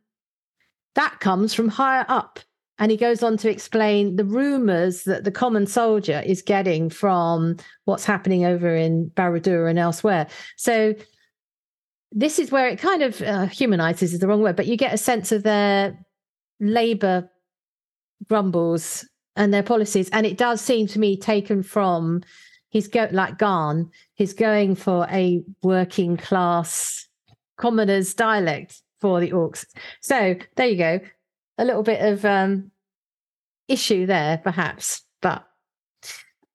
[0.96, 2.40] That comes from higher up.
[2.82, 7.58] And he goes on to explain the rumors that the common soldier is getting from
[7.84, 10.26] what's happening over in Barad-dûr and elsewhere.
[10.56, 10.92] So
[12.10, 14.92] this is where it kind of uh, humanizes is the wrong word, but you get
[14.92, 15.96] a sense of their
[16.58, 17.30] labor
[18.28, 20.10] grumbles and their policies.
[20.10, 22.22] And it does seem to me taken from,
[22.70, 27.06] he's go like Garn, he's going for a working class
[27.58, 29.64] commoner's dialect for the orcs.
[30.00, 30.98] So there you go.
[31.58, 32.71] A little bit of um,
[33.72, 35.46] issue there, perhaps, but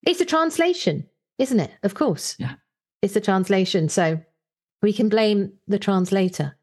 [0.06, 1.08] it's a translation,
[1.40, 1.72] isn't it?
[1.84, 2.36] Of course.
[2.38, 2.54] Yeah.
[3.02, 3.90] It's a translation.
[3.90, 4.22] So
[4.82, 6.58] we can blame the translator.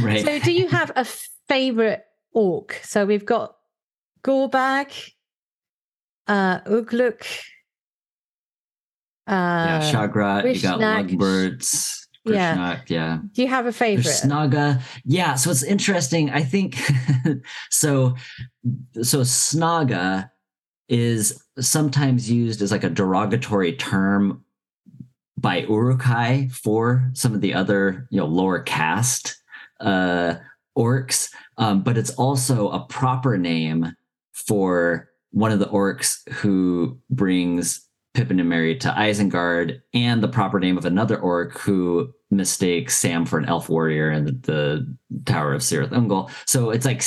[0.00, 0.24] Right.
[0.24, 1.04] So do you have a
[1.48, 2.80] favorite orc?
[2.82, 3.56] So we've got
[4.24, 5.12] Gorbag,
[6.26, 7.24] uh, Ugluk,
[9.28, 10.80] yeah, uh, Shagrat, you got.
[10.80, 11.99] Lugbirds.
[12.24, 12.56] Yeah.
[12.56, 13.18] Grishnakh, yeah.
[13.32, 14.06] do you have a There's favorite?
[14.06, 14.82] Snaga.
[15.04, 16.30] Yeah, so it's interesting.
[16.30, 16.76] I think
[17.70, 18.16] so
[19.02, 20.30] so Snaga
[20.88, 24.44] is sometimes used as like a derogatory term
[25.38, 29.36] by Uruk-hai for some of the other, you know, lower caste
[29.80, 30.34] uh
[30.76, 31.30] orcs.
[31.56, 33.94] Um, but it's also a proper name
[34.32, 40.58] for one of the orcs who brings Pippin and Merry to Isengard, and the proper
[40.58, 44.96] name of another orc who mistakes Sam for an elf warrior in the, the
[45.26, 46.30] Tower of Cirith Ungol.
[46.46, 47.02] So it's like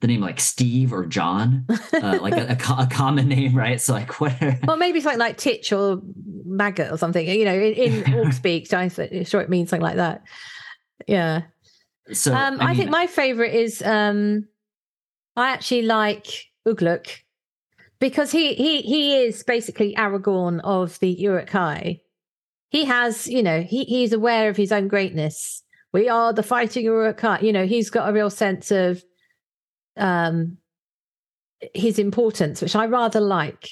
[0.00, 3.80] the name like Steve or John, uh, like a, a a common name, right?
[3.80, 4.34] So like what?
[4.66, 6.00] Well, maybe something like titch or
[6.44, 7.26] maggot or something.
[7.26, 10.22] You know, in, in orc speak, I'm sure it means something like that.
[11.06, 11.42] Yeah.
[12.12, 14.46] so um, I, think mean, my favorite is um,
[15.36, 16.26] I actually like
[16.66, 17.08] Ugluk
[17.98, 22.00] because he he he is basically Aragorn of the Uruk-hai.
[22.70, 25.62] He has, you know, he he's aware of his own greatness.
[25.92, 27.40] We are the fighting Uruk-hai.
[27.40, 29.02] You know, he's got a real sense of
[29.96, 30.58] um
[31.74, 33.68] his importance, which I rather like.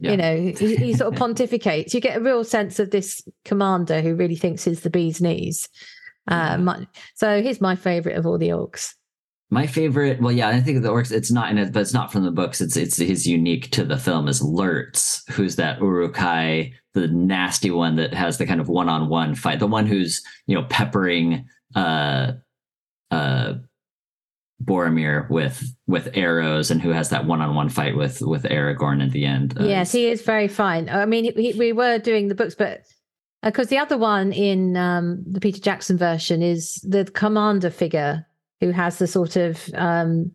[0.00, 0.10] Yeah.
[0.10, 1.94] You know, he, he sort of pontificates.
[1.94, 5.68] You get a real sense of this commander who really thinks he's the bee's knees.
[6.28, 8.94] Uh, my, so he's my favorite of all the orcs.
[9.52, 11.12] My favorite, well, yeah, I think the orcs.
[11.12, 12.62] It's not in it, but it's not from the books.
[12.62, 17.96] It's it's his unique to the film is Lurtz, who's that Uruk-hai, the nasty one
[17.96, 22.32] that has the kind of one-on-one fight, the one who's you know peppering uh
[23.10, 23.54] uh
[24.64, 29.26] Boromir with with arrows, and who has that one-on-one fight with with Aragorn at the
[29.26, 29.60] end.
[29.60, 30.88] Uh, yes, he is very fine.
[30.88, 32.84] I mean, he, we were doing the books, but
[33.42, 38.24] because the other one in um, the Peter Jackson version is the commander figure
[38.62, 40.30] who has the sort of um,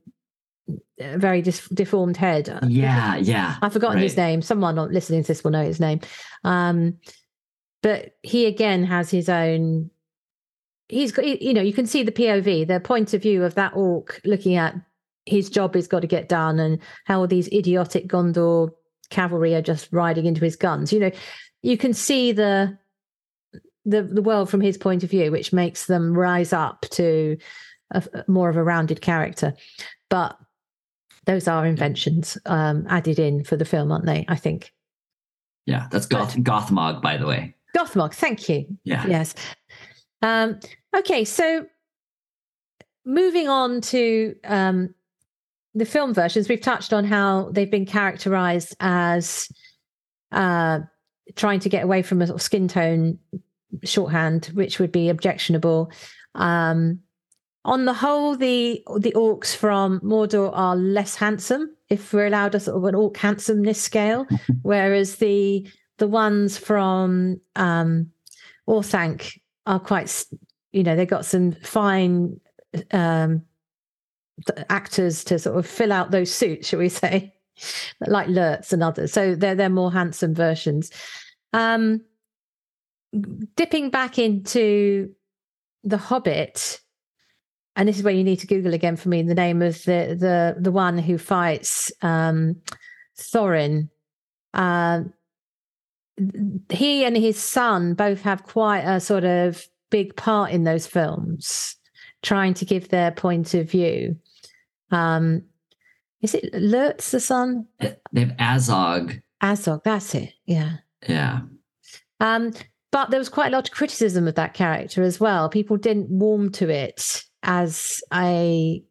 [0.99, 2.59] very dis- deformed head.
[2.67, 3.55] yeah, yeah.
[3.61, 4.41] I've forgotten his name.
[4.41, 6.01] Someone not listening to this will know his name.
[6.43, 6.97] Um,
[7.81, 9.89] but he again has his own.
[10.89, 13.71] He's got, you know, you can see the POV, the point of view of that
[13.75, 14.75] orc looking at
[15.25, 18.71] his job he's got to get done and how all these idiotic Gondor
[19.09, 20.91] cavalry are just riding into his guns.
[20.91, 21.11] You know,
[21.61, 22.77] you can see the
[23.85, 27.37] the the world from his point of view, which makes them rise up to
[27.91, 29.53] a, more of a rounded character.
[30.09, 30.37] But
[31.25, 34.25] those are inventions um, added in for the film, aren't they?
[34.27, 34.73] I think.
[35.65, 37.53] Yeah, that's Goth Gothmog, by the way.
[37.75, 38.65] Gothmog, thank you.
[38.83, 39.05] Yeah.
[39.05, 39.35] Yes.
[40.21, 40.59] Um,
[40.95, 41.65] okay, so
[43.05, 44.95] moving on to um,
[45.75, 49.49] the film versions, we've touched on how they've been characterized as
[50.31, 50.79] uh,
[51.35, 53.19] trying to get away from a sort of skin tone
[53.83, 55.91] shorthand, which would be objectionable.
[56.35, 56.99] Um,
[57.67, 62.61] on the whole, the the orcs from Mordor are less handsome, if we're allowed a
[62.61, 64.25] sort of an orc handsomeness scale,
[64.61, 68.09] whereas the the ones from um,
[68.67, 70.25] Orthanc are quite,
[70.71, 72.39] you know, they've got some fine
[72.91, 73.41] um,
[74.69, 77.33] actors to sort of fill out those suits, shall we say,
[78.07, 79.11] like Lurtz and others.
[79.11, 80.89] So they're they're more handsome versions.
[81.51, 82.01] Um,
[83.55, 85.13] dipping back into
[85.83, 86.79] the Hobbit,
[87.77, 90.17] and this is where you need to Google again for me the name of the
[90.19, 92.57] the the one who fights um,
[93.17, 93.89] Thorin.
[94.53, 95.13] Um,
[96.69, 101.75] he and his son both have quite a sort of big part in those films,
[102.23, 104.17] trying to give their point of view.
[104.89, 105.43] Um,
[106.21, 107.67] is it Lurtz the son?
[107.79, 109.21] They have Azog.
[109.43, 110.33] Azog, that's it.
[110.47, 110.77] Yeah.
[111.07, 111.41] Yeah.
[112.19, 112.53] Um,
[112.91, 115.47] but there was quite a lot of criticism of that character as well.
[115.47, 118.83] People didn't warm to it as a.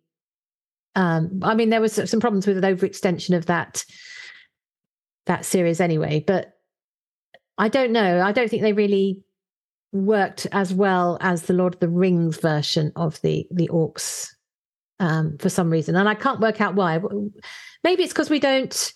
[0.94, 3.84] Um, I mean, there was some problems with an overextension of that
[5.26, 6.24] that series anyway.
[6.26, 6.54] But
[7.59, 8.22] I don't know.
[8.22, 9.22] I don't think they really
[9.92, 14.28] worked as well as the Lord of the Rings version of the the orcs
[14.98, 16.98] um, for some reason, and I can't work out why.
[17.84, 18.92] Maybe it's because we don't.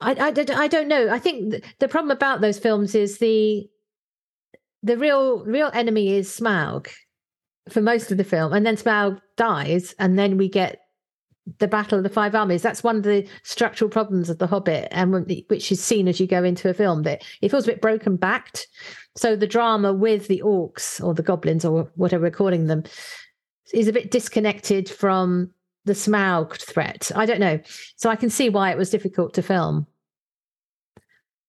[0.00, 1.08] I, I, don't- I don't know.
[1.08, 3.66] I think th- the problem about those films is the
[4.84, 6.88] the real real enemy is Smaug
[7.70, 10.80] for most of the film, and then Smaug dies, and then we get
[11.58, 12.62] the Battle of the Five Armies.
[12.62, 15.12] That's one of the structural problems of The Hobbit, and
[15.48, 18.16] which is seen as you go into a film that it feels a bit broken
[18.16, 18.68] backed.
[19.16, 22.84] So the drama with the orcs or the goblins or whatever we're calling them
[23.72, 25.50] is a bit disconnected from
[25.86, 27.10] the Smaug threat.
[27.14, 27.60] I don't know.
[27.96, 29.86] So I can see why it was difficult to film.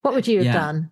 [0.03, 0.53] What would you have yeah.
[0.53, 0.91] done?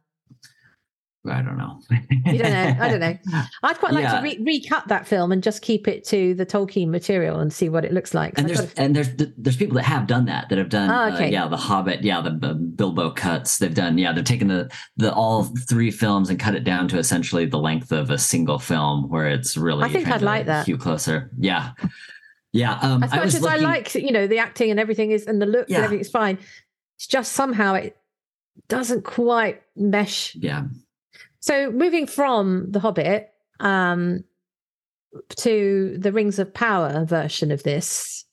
[1.26, 1.80] I don't know.
[1.90, 2.76] you don't know.
[2.80, 3.18] I don't know.
[3.64, 4.18] I'd quite like yeah.
[4.18, 7.70] to re- recut that film and just keep it to the Tolkien material and see
[7.70, 8.38] what it looks like.
[8.38, 11.28] And there's and there's there's people that have done that that have done oh, okay.
[11.28, 14.70] uh, yeah the Hobbit yeah the, the, Bilbo cuts they've done yeah they've taken the
[14.98, 18.60] the all three films and cut it down to essentially the length of a single
[18.60, 20.66] film where it's really I think I'd like that.
[20.66, 21.32] Hugh closer.
[21.40, 21.72] Yeah.
[22.52, 22.78] Yeah.
[22.82, 23.66] Um, as much as looking...
[23.66, 25.78] I like, you know, the acting and everything is, and the look yeah.
[25.78, 26.38] and everything is fine.
[26.98, 27.98] It's just somehow it
[28.70, 30.36] doesn't quite mesh.
[30.36, 30.66] Yeah.
[31.44, 33.30] So moving from The Hobbit
[33.60, 34.24] um,
[35.36, 38.24] to the Rings of Power version of this,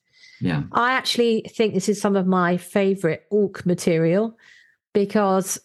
[0.41, 4.39] yeah, I actually think this is some of my favorite orc material
[4.95, 5.59] because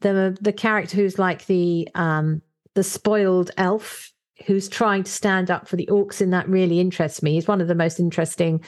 [0.00, 2.42] the the character who's like the um,
[2.74, 4.12] the spoiled elf
[4.44, 7.32] who's trying to stand up for the orcs in that really interests me.
[7.32, 8.62] He's one of the most interesting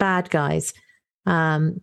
[0.00, 0.74] bad guys.
[1.26, 1.80] Um,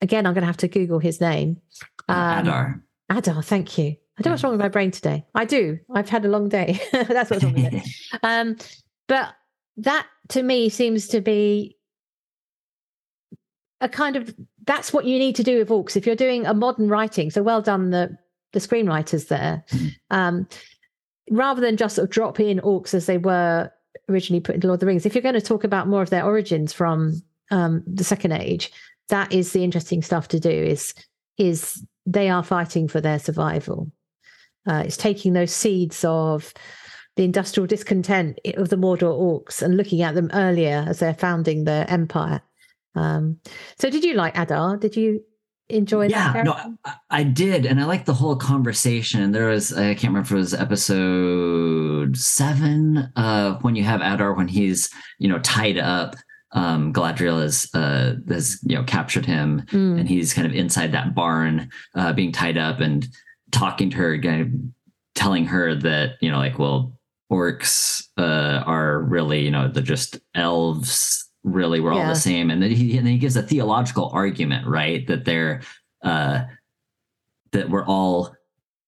[0.00, 1.60] again, I'm going to have to Google his name.
[2.08, 2.82] Um, Adar.
[3.10, 3.96] Adar, thank you.
[4.18, 5.24] I don't know what's wrong with my brain today.
[5.34, 5.78] I do.
[5.92, 6.80] I've had a long day.
[6.92, 7.86] That's what's wrong with it.
[8.22, 8.56] Um,
[9.08, 9.34] but
[9.76, 11.76] that to me seems to be
[13.80, 16.54] a kind of that's what you need to do with orcs if you're doing a
[16.54, 17.30] modern writing.
[17.30, 18.16] So well done the
[18.52, 19.64] the screenwriters there.
[19.68, 19.88] Mm-hmm.
[20.10, 20.48] Um,
[21.30, 23.70] rather than just sort of drop in orcs as they were
[24.08, 26.10] originally put into Lord of the Rings, if you're going to talk about more of
[26.10, 28.72] their origins from um, the Second Age,
[29.08, 30.50] that is the interesting stuff to do.
[30.50, 30.94] Is
[31.38, 33.90] is they are fighting for their survival.
[34.66, 36.52] Uh, it's taking those seeds of
[37.16, 41.64] the industrial discontent of the Mordor orcs and looking at them earlier as they're founding
[41.64, 42.42] the empire.
[42.94, 43.40] Um,
[43.78, 44.76] so, did you like Adar?
[44.76, 45.22] Did you
[45.68, 46.36] enjoy yeah, that?
[46.36, 49.22] Yeah, no, I, I did, and I liked the whole conversation.
[49.22, 54.00] And there was I can't remember if it was episode seven uh, when you have
[54.00, 56.16] Adar when he's you know tied up
[56.52, 59.98] um, Galadriel has uh, has you know captured him, mm.
[60.00, 63.06] and he's kind of inside that barn, uh, being tied up, and
[63.52, 64.72] talking to her again,
[65.14, 66.96] telling her that you know like well
[67.32, 72.02] orcs uh, are really you know they're just elves really we're yeah.
[72.02, 75.24] all the same and then he and then he gives a theological argument right that
[75.24, 75.62] they're
[76.02, 76.42] uh
[77.52, 78.34] that we're all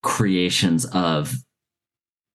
[0.02, 1.34] creations of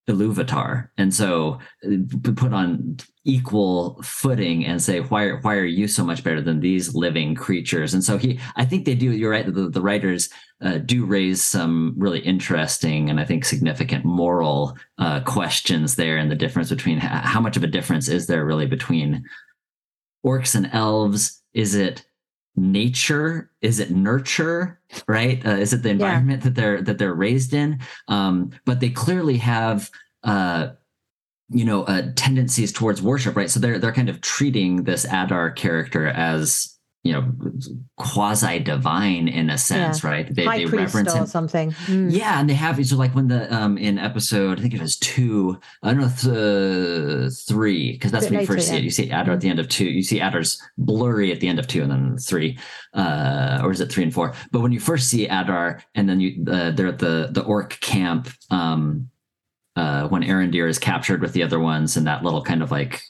[0.07, 0.89] Iluvatar.
[0.97, 1.95] And so uh,
[2.35, 6.93] put on equal footing and say, why, why are you so much better than these
[6.93, 7.93] living creatures?
[7.93, 10.29] And so he, I think they do, you're right, the, the writers
[10.61, 16.29] uh, do raise some really interesting and I think significant moral uh, questions there and
[16.29, 19.23] the difference between how much of a difference is there really between
[20.25, 21.41] orcs and elves?
[21.53, 22.05] Is it
[22.55, 23.51] nature?
[23.61, 25.45] Is it nurture right?
[25.45, 26.43] Uh, is it the environment yeah.
[26.43, 27.79] that they're that they're raised in?
[28.07, 29.89] Um but they clearly have
[30.23, 30.69] uh
[31.49, 33.49] you know uh tendencies towards worship right?
[33.49, 37.33] So they're they're kind of treating this adar character as you know
[37.97, 40.09] quasi divine in a sense yeah.
[40.09, 41.25] right they, High they reverence him.
[41.25, 42.07] something mm.
[42.09, 44.97] yeah and they have so like when the um in episode i think it was
[44.97, 49.09] two i don't know th- three because that's when you first see it you see
[49.09, 49.33] adar mm.
[49.33, 51.91] at the end of two you see adar's blurry at the end of two and
[51.91, 52.57] then three
[52.93, 56.21] uh or is it three and four but when you first see adar and then
[56.21, 59.09] you uh, they're at the the orc camp um
[59.75, 63.01] uh when Arondir is captured with the other ones and that little kind of like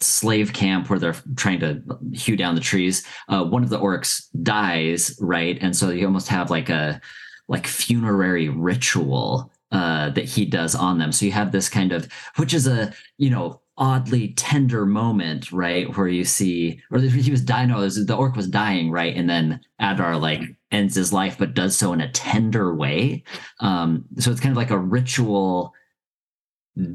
[0.00, 1.82] slave camp where they're trying to
[2.12, 5.58] hew down the trees uh, one of the orcs dies right?
[5.60, 7.00] And so you almost have like a
[7.48, 11.12] like funerary ritual uh, that he does on them.
[11.12, 15.94] So you have this kind of which is a you know oddly tender moment right?
[15.96, 19.14] Where you see or he was dying no, was, the orc was dying right?
[19.16, 23.24] And then adar like ends his life but does so in a tender way.
[23.60, 25.74] Um so it's kind of like a ritual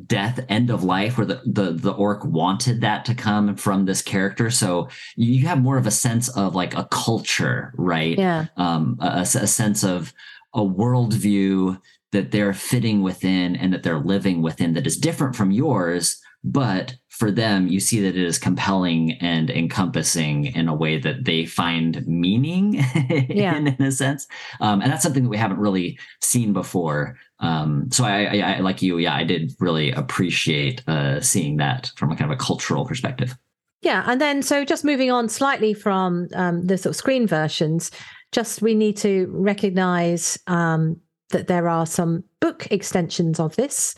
[0.06, 4.02] death end of life where the, the the orc wanted that to come from this
[4.02, 4.52] character.
[4.52, 8.18] So you have more of a sense of like a culture right?
[8.18, 8.46] Yeah.
[8.58, 10.14] Um a, a sense of
[10.54, 15.52] a worldview that they're fitting within and that they're living within that is different from
[15.52, 20.98] yours but for them you see that it is compelling and encompassing in a way
[20.98, 22.74] that they find meaning
[23.30, 23.56] yeah.
[23.58, 24.28] in, in, a sense.
[24.60, 27.18] Um, and that's something that we haven't really seen before.
[27.40, 31.92] Um, so I, I, I, like you yeah i did really appreciate uh, seeing that
[31.96, 33.38] from a kind of a cultural perspective.
[33.82, 37.92] Yeah and then so just moving on slightly from um, the sort of screen versions
[38.32, 43.96] just we need to recognize um, that there are some book extensions of this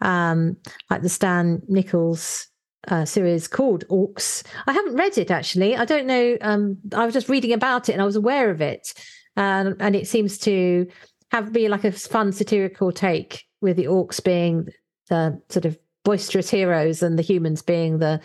[0.00, 0.56] um,
[0.90, 2.46] like the Stan Nicholls
[2.86, 4.44] uh, series called Orcs.
[4.66, 5.76] I haven't read it actually.
[5.76, 6.38] I don't know.
[6.40, 8.94] Um, I was just reading about it and I was aware of it,
[9.36, 10.86] um, and it seems to
[11.30, 14.68] have be like a fun satirical take with the orcs being
[15.08, 18.20] the sort of boisterous heroes and the humans being the,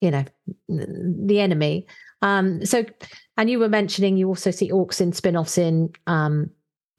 [0.00, 0.24] you know,
[0.68, 1.86] the enemy.
[2.22, 2.84] Um, so,
[3.36, 6.50] and you were mentioning you also see orcs in spin-offs in um,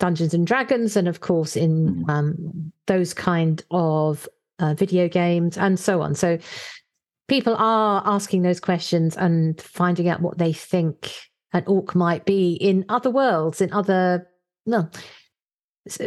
[0.02, 2.10] Dungeons and Dragons, and of course in mm-hmm.
[2.10, 4.28] um, those kind of
[4.58, 6.16] uh, video games and so on.
[6.16, 6.40] So
[7.28, 11.14] people are asking those questions and finding out what they think
[11.54, 14.28] an orc might be in other worlds, in other
[14.66, 14.90] no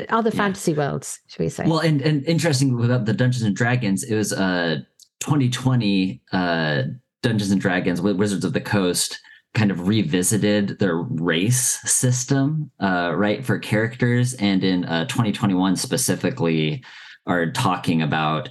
[0.09, 0.36] other yeah.
[0.36, 1.64] fantasy worlds, should we say?
[1.64, 4.78] Well, and and interesting about the Dungeons and Dragons, it was uh
[5.20, 6.82] 2020 uh
[7.22, 9.20] Dungeons and Dragons with Wizards of the Coast
[9.55, 16.84] kind of revisited their race system, uh, right, for characters, and in uh, 2021 specifically
[17.26, 18.50] are talking about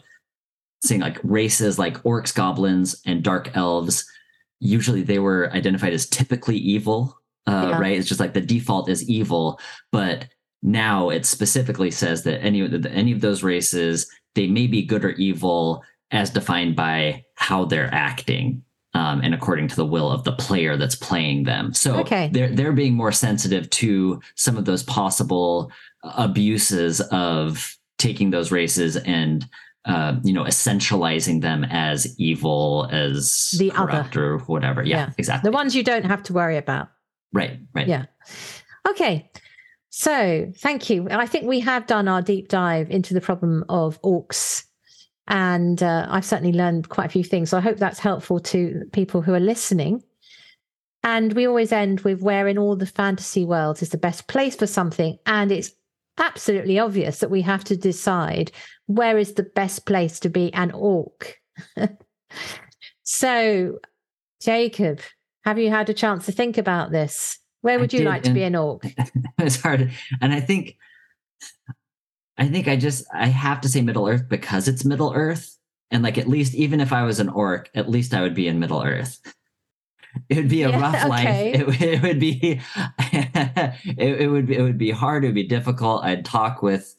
[0.83, 4.05] saying like races like orcs, goblins, and dark elves.
[4.59, 7.79] Usually they were identified as typically evil, uh, yeah.
[7.79, 7.97] right?
[7.97, 9.59] It's just like the default is evil,
[9.91, 10.27] but
[10.61, 14.81] now it specifically says that any of the, any of those races they may be
[14.81, 18.63] good or evil as defined by how they're acting
[18.93, 21.73] um, and according to the will of the player that's playing them.
[21.73, 22.29] So okay.
[22.31, 25.71] they're they're being more sensitive to some of those possible
[26.03, 29.47] abuses of taking those races and
[29.85, 34.83] uh, you know essentializing them as evil as the other or whatever.
[34.83, 35.49] Yeah, yeah, exactly.
[35.49, 36.89] The ones you don't have to worry about.
[37.33, 37.59] Right.
[37.73, 37.87] Right.
[37.87, 38.05] Yeah.
[38.87, 39.29] Okay.
[39.89, 41.07] So thank you.
[41.09, 44.65] I think we have done our deep dive into the problem of orcs
[45.28, 47.49] and uh, I've certainly learned quite a few things.
[47.49, 50.03] So I hope that's helpful to people who are listening.
[51.03, 54.55] And we always end with where in all the fantasy worlds is the best place
[54.55, 55.17] for something.
[55.26, 55.71] And it's
[56.17, 58.51] absolutely obvious that we have to decide
[58.88, 61.38] where is the best place to be an orc.
[63.03, 63.80] so,
[64.41, 64.99] Jacob,
[65.45, 67.38] have you had a chance to think about this?
[67.61, 68.86] Where would I you did, like to be an orc?
[69.39, 69.91] it's hard.
[70.21, 70.78] And I think
[72.43, 75.57] I think I just I have to say Middle Earth because it's Middle Earth,
[75.91, 78.49] and like at least even if I was an orc, at least I would be
[78.49, 79.19] in Middle Earth.
[80.29, 81.07] It would be a yeah, rough okay.
[81.07, 81.81] life.
[81.81, 82.61] It, it, would be
[82.99, 85.23] it, it, would be it would be hard.
[85.23, 86.03] It would be difficult.
[86.03, 86.93] I'd talk with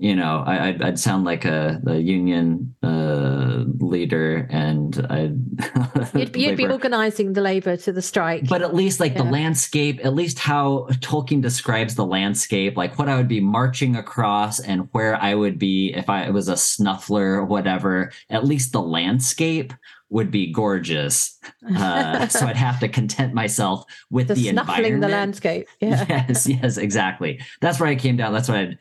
[0.00, 6.34] you know, I, would I'd sound like a the union uh, leader, and I'd you'd,
[6.34, 8.48] you'd be organizing the labor to the strike.
[8.48, 9.24] But at least, like yeah.
[9.24, 13.94] the landscape, at least how Tolkien describes the landscape, like what I would be marching
[13.94, 18.10] across, and where I would be if I was a snuffler or whatever.
[18.30, 19.74] At least the landscape
[20.08, 21.38] would be gorgeous.
[21.76, 25.02] Uh, so I'd have to content myself with the, the environment.
[25.02, 25.68] the landscape.
[25.78, 26.04] Yeah.
[26.08, 27.40] Yes, yes, exactly.
[27.60, 28.32] That's where I came down.
[28.32, 28.78] That's what I'd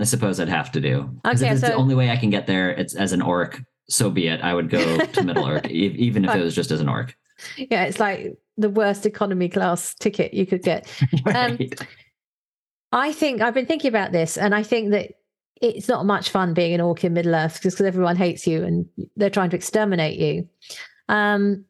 [0.00, 1.10] I suppose I'd have to do.
[1.24, 2.70] Okay, if it's so, the only way I can get there.
[2.70, 3.62] It's as an orc.
[3.88, 4.40] So be it.
[4.42, 7.16] I would go to Middle Orc, even if it was just as an orc.
[7.56, 10.86] Yeah, it's like the worst economy class ticket you could get.
[11.24, 11.80] Right.
[11.80, 11.86] Um,
[12.90, 15.12] I think I've been thinking about this, and I think that
[15.60, 18.86] it's not much fun being an orc in Middle Earth because everyone hates you and
[19.16, 20.48] they're trying to exterminate you.
[21.08, 21.64] Um,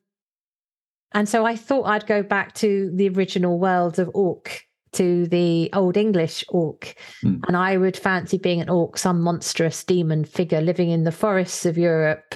[1.12, 4.62] and so I thought I'd go back to the original world of orc
[4.98, 6.94] to the Old English orc.
[7.24, 7.40] Mm.
[7.46, 11.64] And I would fancy being an orc, some monstrous demon figure living in the forests
[11.64, 12.34] of Europe,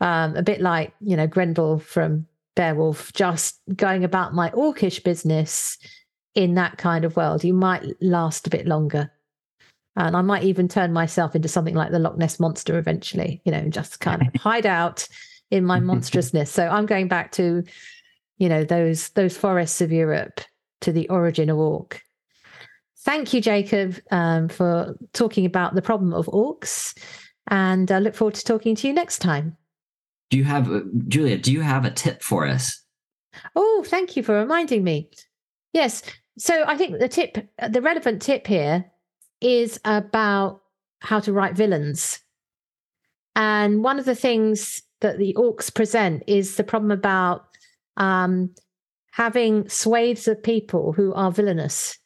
[0.00, 2.26] um, a bit like, you know, Grendel from
[2.56, 5.76] Beowulf, just going about my orcish business
[6.34, 7.44] in that kind of world.
[7.44, 9.12] You might last a bit longer.
[9.94, 13.52] And I might even turn myself into something like the Loch Ness monster eventually, you
[13.52, 15.06] know, just kind of hide out
[15.50, 16.50] in my monstrousness.
[16.50, 17.62] So I'm going back to,
[18.38, 20.40] you know, those those forests of Europe
[20.82, 22.00] to the origin of orc.
[23.04, 26.96] Thank you, Jacob, um, for talking about the problem of orcs,
[27.48, 29.56] and I look forward to talking to you next time.
[30.30, 32.80] Do you have, uh, Julia, do you have a tip for us?
[33.56, 35.10] Oh, thank you for reminding me.
[35.72, 36.02] Yes.
[36.38, 38.84] So I think the tip, the relevant tip here
[39.40, 40.62] is about
[41.00, 42.20] how to write villains.
[43.34, 47.46] And one of the things that the orcs present is the problem about
[47.96, 48.54] um,
[49.12, 51.98] having swathes of people who are villainous.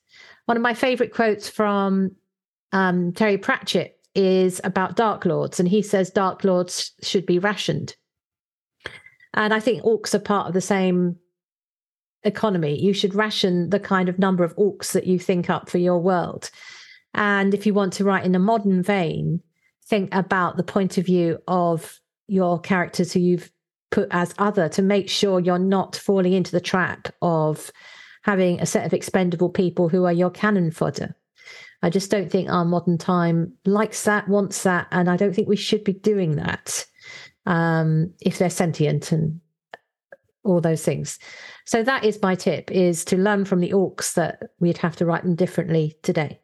[0.45, 2.11] One of my favorite quotes from
[2.73, 7.97] um, Terry Pratchett is about Dark Lords, and he says Dark Lords should be rationed.
[9.35, 11.17] And I think orcs are part of the same
[12.25, 12.81] economy.
[12.81, 15.99] You should ration the kind of number of orcs that you think up for your
[15.99, 16.51] world.
[17.15, 19.43] And if you want to write in a modern vein,
[19.87, 23.51] think about the point of view of your characters who you've
[23.91, 27.71] put as other to make sure you're not falling into the trap of
[28.23, 31.15] having a set of expendable people who are your cannon fodder.
[31.83, 35.49] I just don't think our modern time likes that, wants that, and I don't think
[35.49, 36.85] we should be doing that.
[37.47, 39.41] um, if they're sentient and
[40.45, 41.19] all those things.
[41.65, 45.07] So that is my tip: is to learn from the orcs that we'd have to
[45.07, 46.41] write them differently today.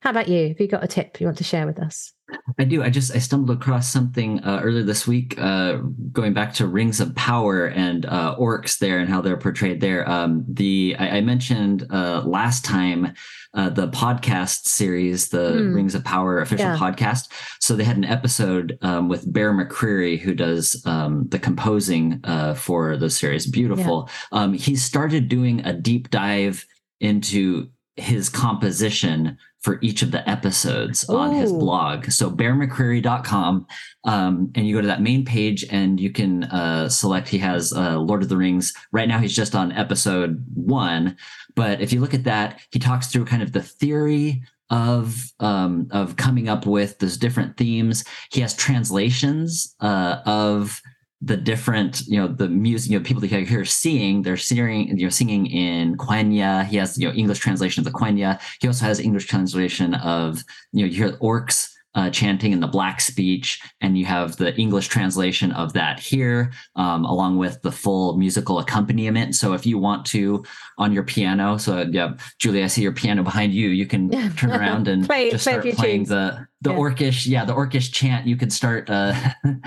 [0.00, 0.48] How about you?
[0.48, 2.12] Have you got a tip you want to share with us?
[2.58, 2.82] I do.
[2.82, 5.76] I just I stumbled across something uh, earlier this week, uh,
[6.12, 10.08] going back to Rings of Power and uh, orcs there and how they're portrayed there.
[10.08, 13.14] Um, the I, I mentioned uh, last time
[13.54, 15.74] uh, the podcast series, the mm.
[15.74, 16.78] Rings of Power official yeah.
[16.78, 17.28] podcast.
[17.60, 22.54] So they had an episode um, with Bear McCreary, who does um, the composing uh,
[22.54, 23.46] for the series.
[23.46, 24.08] Beautiful.
[24.32, 24.38] Yeah.
[24.40, 26.66] Um, he started doing a deep dive
[27.00, 31.16] into his composition for each of the episodes Ooh.
[31.16, 32.10] on his blog.
[32.10, 33.66] So bearmccreary.com.
[34.04, 37.72] Um, and you go to that main page and you can uh, select, he has
[37.72, 38.72] uh, Lord of the Rings.
[38.90, 41.16] Right now he's just on episode one.
[41.54, 45.86] But if you look at that, he talks through kind of the theory of um,
[45.90, 48.04] of coming up with those different themes.
[48.30, 50.80] He has translations uh, of
[51.24, 54.98] the different, you know, the music, you know, people that you hear singing, they're singing,
[54.98, 56.66] you know, singing in Quenya.
[56.66, 58.40] He has, you know, English translation of the Quenya.
[58.60, 60.42] He also has English translation of,
[60.72, 64.54] you know, you hear orcs uh, chanting in the black speech, and you have the
[64.56, 69.34] English translation of that here, um, along with the full musical accompaniment.
[69.34, 70.44] So if you want to
[70.78, 73.68] on your piano, so yeah, Julie, I see your piano behind you.
[73.68, 76.76] You can turn around and play, just start playing the the yeah.
[76.76, 78.26] orcish, yeah, the orcish chant.
[78.26, 78.88] You can start.
[78.88, 79.14] Uh,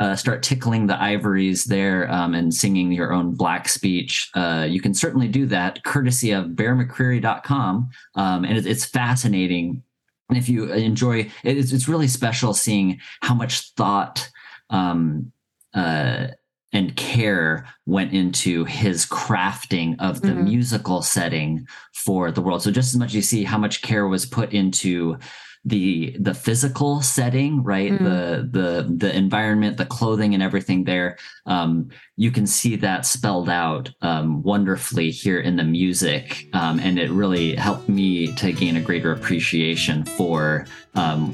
[0.00, 4.80] uh, start tickling the ivories there um, and singing your own black speech, uh, you
[4.80, 7.90] can certainly do that courtesy of bearmccreary.com.
[8.14, 9.82] Um, and it, it's fascinating.
[10.28, 14.30] And if you enjoy it's, it's really special seeing how much thought
[14.70, 15.32] um,
[15.74, 16.28] uh,
[16.72, 20.44] and care went into his crafting of the mm-hmm.
[20.44, 22.62] musical setting for the world.
[22.62, 25.18] So just as much as you see how much care was put into
[25.64, 27.92] the the physical setting right?
[27.92, 27.98] Mm.
[27.98, 33.48] the the the environment the clothing and everything there um, you can see that spelled
[33.48, 36.46] out um, wonderfully here in the music.
[36.52, 41.32] Um, and it really helped me to gain a greater appreciation for um,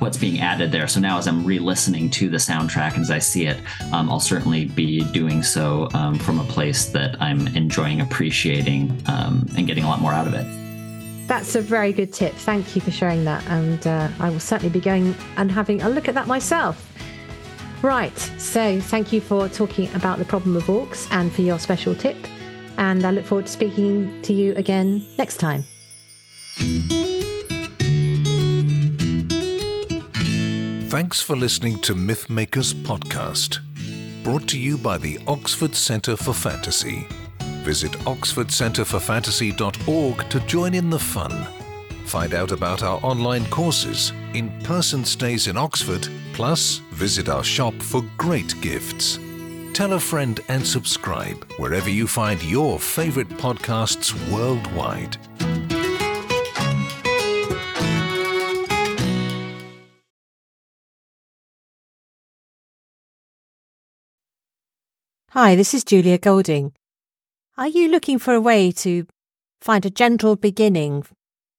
[0.00, 0.88] what's being added there.
[0.88, 3.58] So now as i'm re-listening to the soundtrack and as i see it
[3.92, 9.46] um, i'll certainly be doing so um, from a place that i'm enjoying appreciating um,
[9.56, 10.65] and getting a lot more out of it
[11.26, 12.34] that's a very good tip.
[12.34, 13.44] Thank you for sharing that.
[13.48, 16.92] And uh, I will certainly be going and having a look at that myself.
[17.82, 18.16] Right.
[18.38, 22.16] So thank you for talking about the problem of orcs and for your special tip.
[22.78, 25.64] And I look forward to speaking to you again next time.
[30.88, 33.58] Thanks for listening to Mythmakers Podcast,
[34.24, 37.06] brought to you by the Oxford Centre for Fantasy
[37.66, 41.46] visit oxfordcenterforfantasy.org to join in the fun.
[42.04, 47.74] Find out about our online courses, in person stays in Oxford, plus visit our shop
[47.74, 49.18] for great gifts.
[49.72, 55.16] Tell a friend and subscribe wherever you find your favorite podcasts worldwide.
[65.30, 66.72] Hi, this is Julia Golding.
[67.58, 69.06] Are you looking for a way to
[69.62, 71.06] find a gentle beginning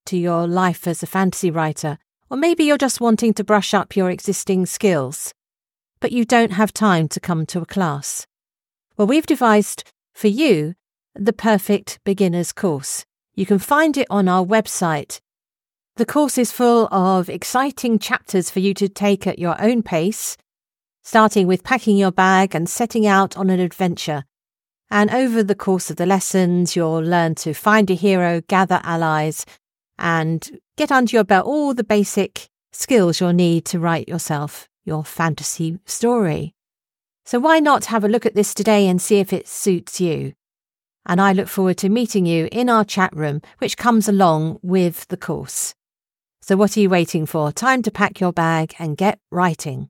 [0.06, 1.98] to your life as a fantasy writer?
[2.30, 5.34] Or maybe you're just wanting to brush up your existing skills,
[6.00, 8.28] but you don't have time to come to a class.
[8.96, 10.76] Well, we've devised for you
[11.16, 13.04] the perfect beginner's course.
[13.34, 15.20] You can find it on our website.
[15.96, 20.38] The course is full of exciting chapters for you to take at your own pace,
[21.04, 24.26] starting with packing your bag and setting out on an adventure
[24.90, 29.46] and over the course of the lessons, you'll learn to find a hero, gather allies,
[29.98, 35.04] and get under your belt all the basic skills you'll need to write yourself your
[35.04, 36.54] fantasy story.
[37.26, 40.34] So why not have a look at this today and see if it suits you?
[41.06, 45.08] And I look forward to meeting you in our chat room, which comes along with
[45.10, 45.76] the course.
[46.42, 47.52] So what are you waiting for?
[47.52, 49.90] Time to pack your bag and get writing.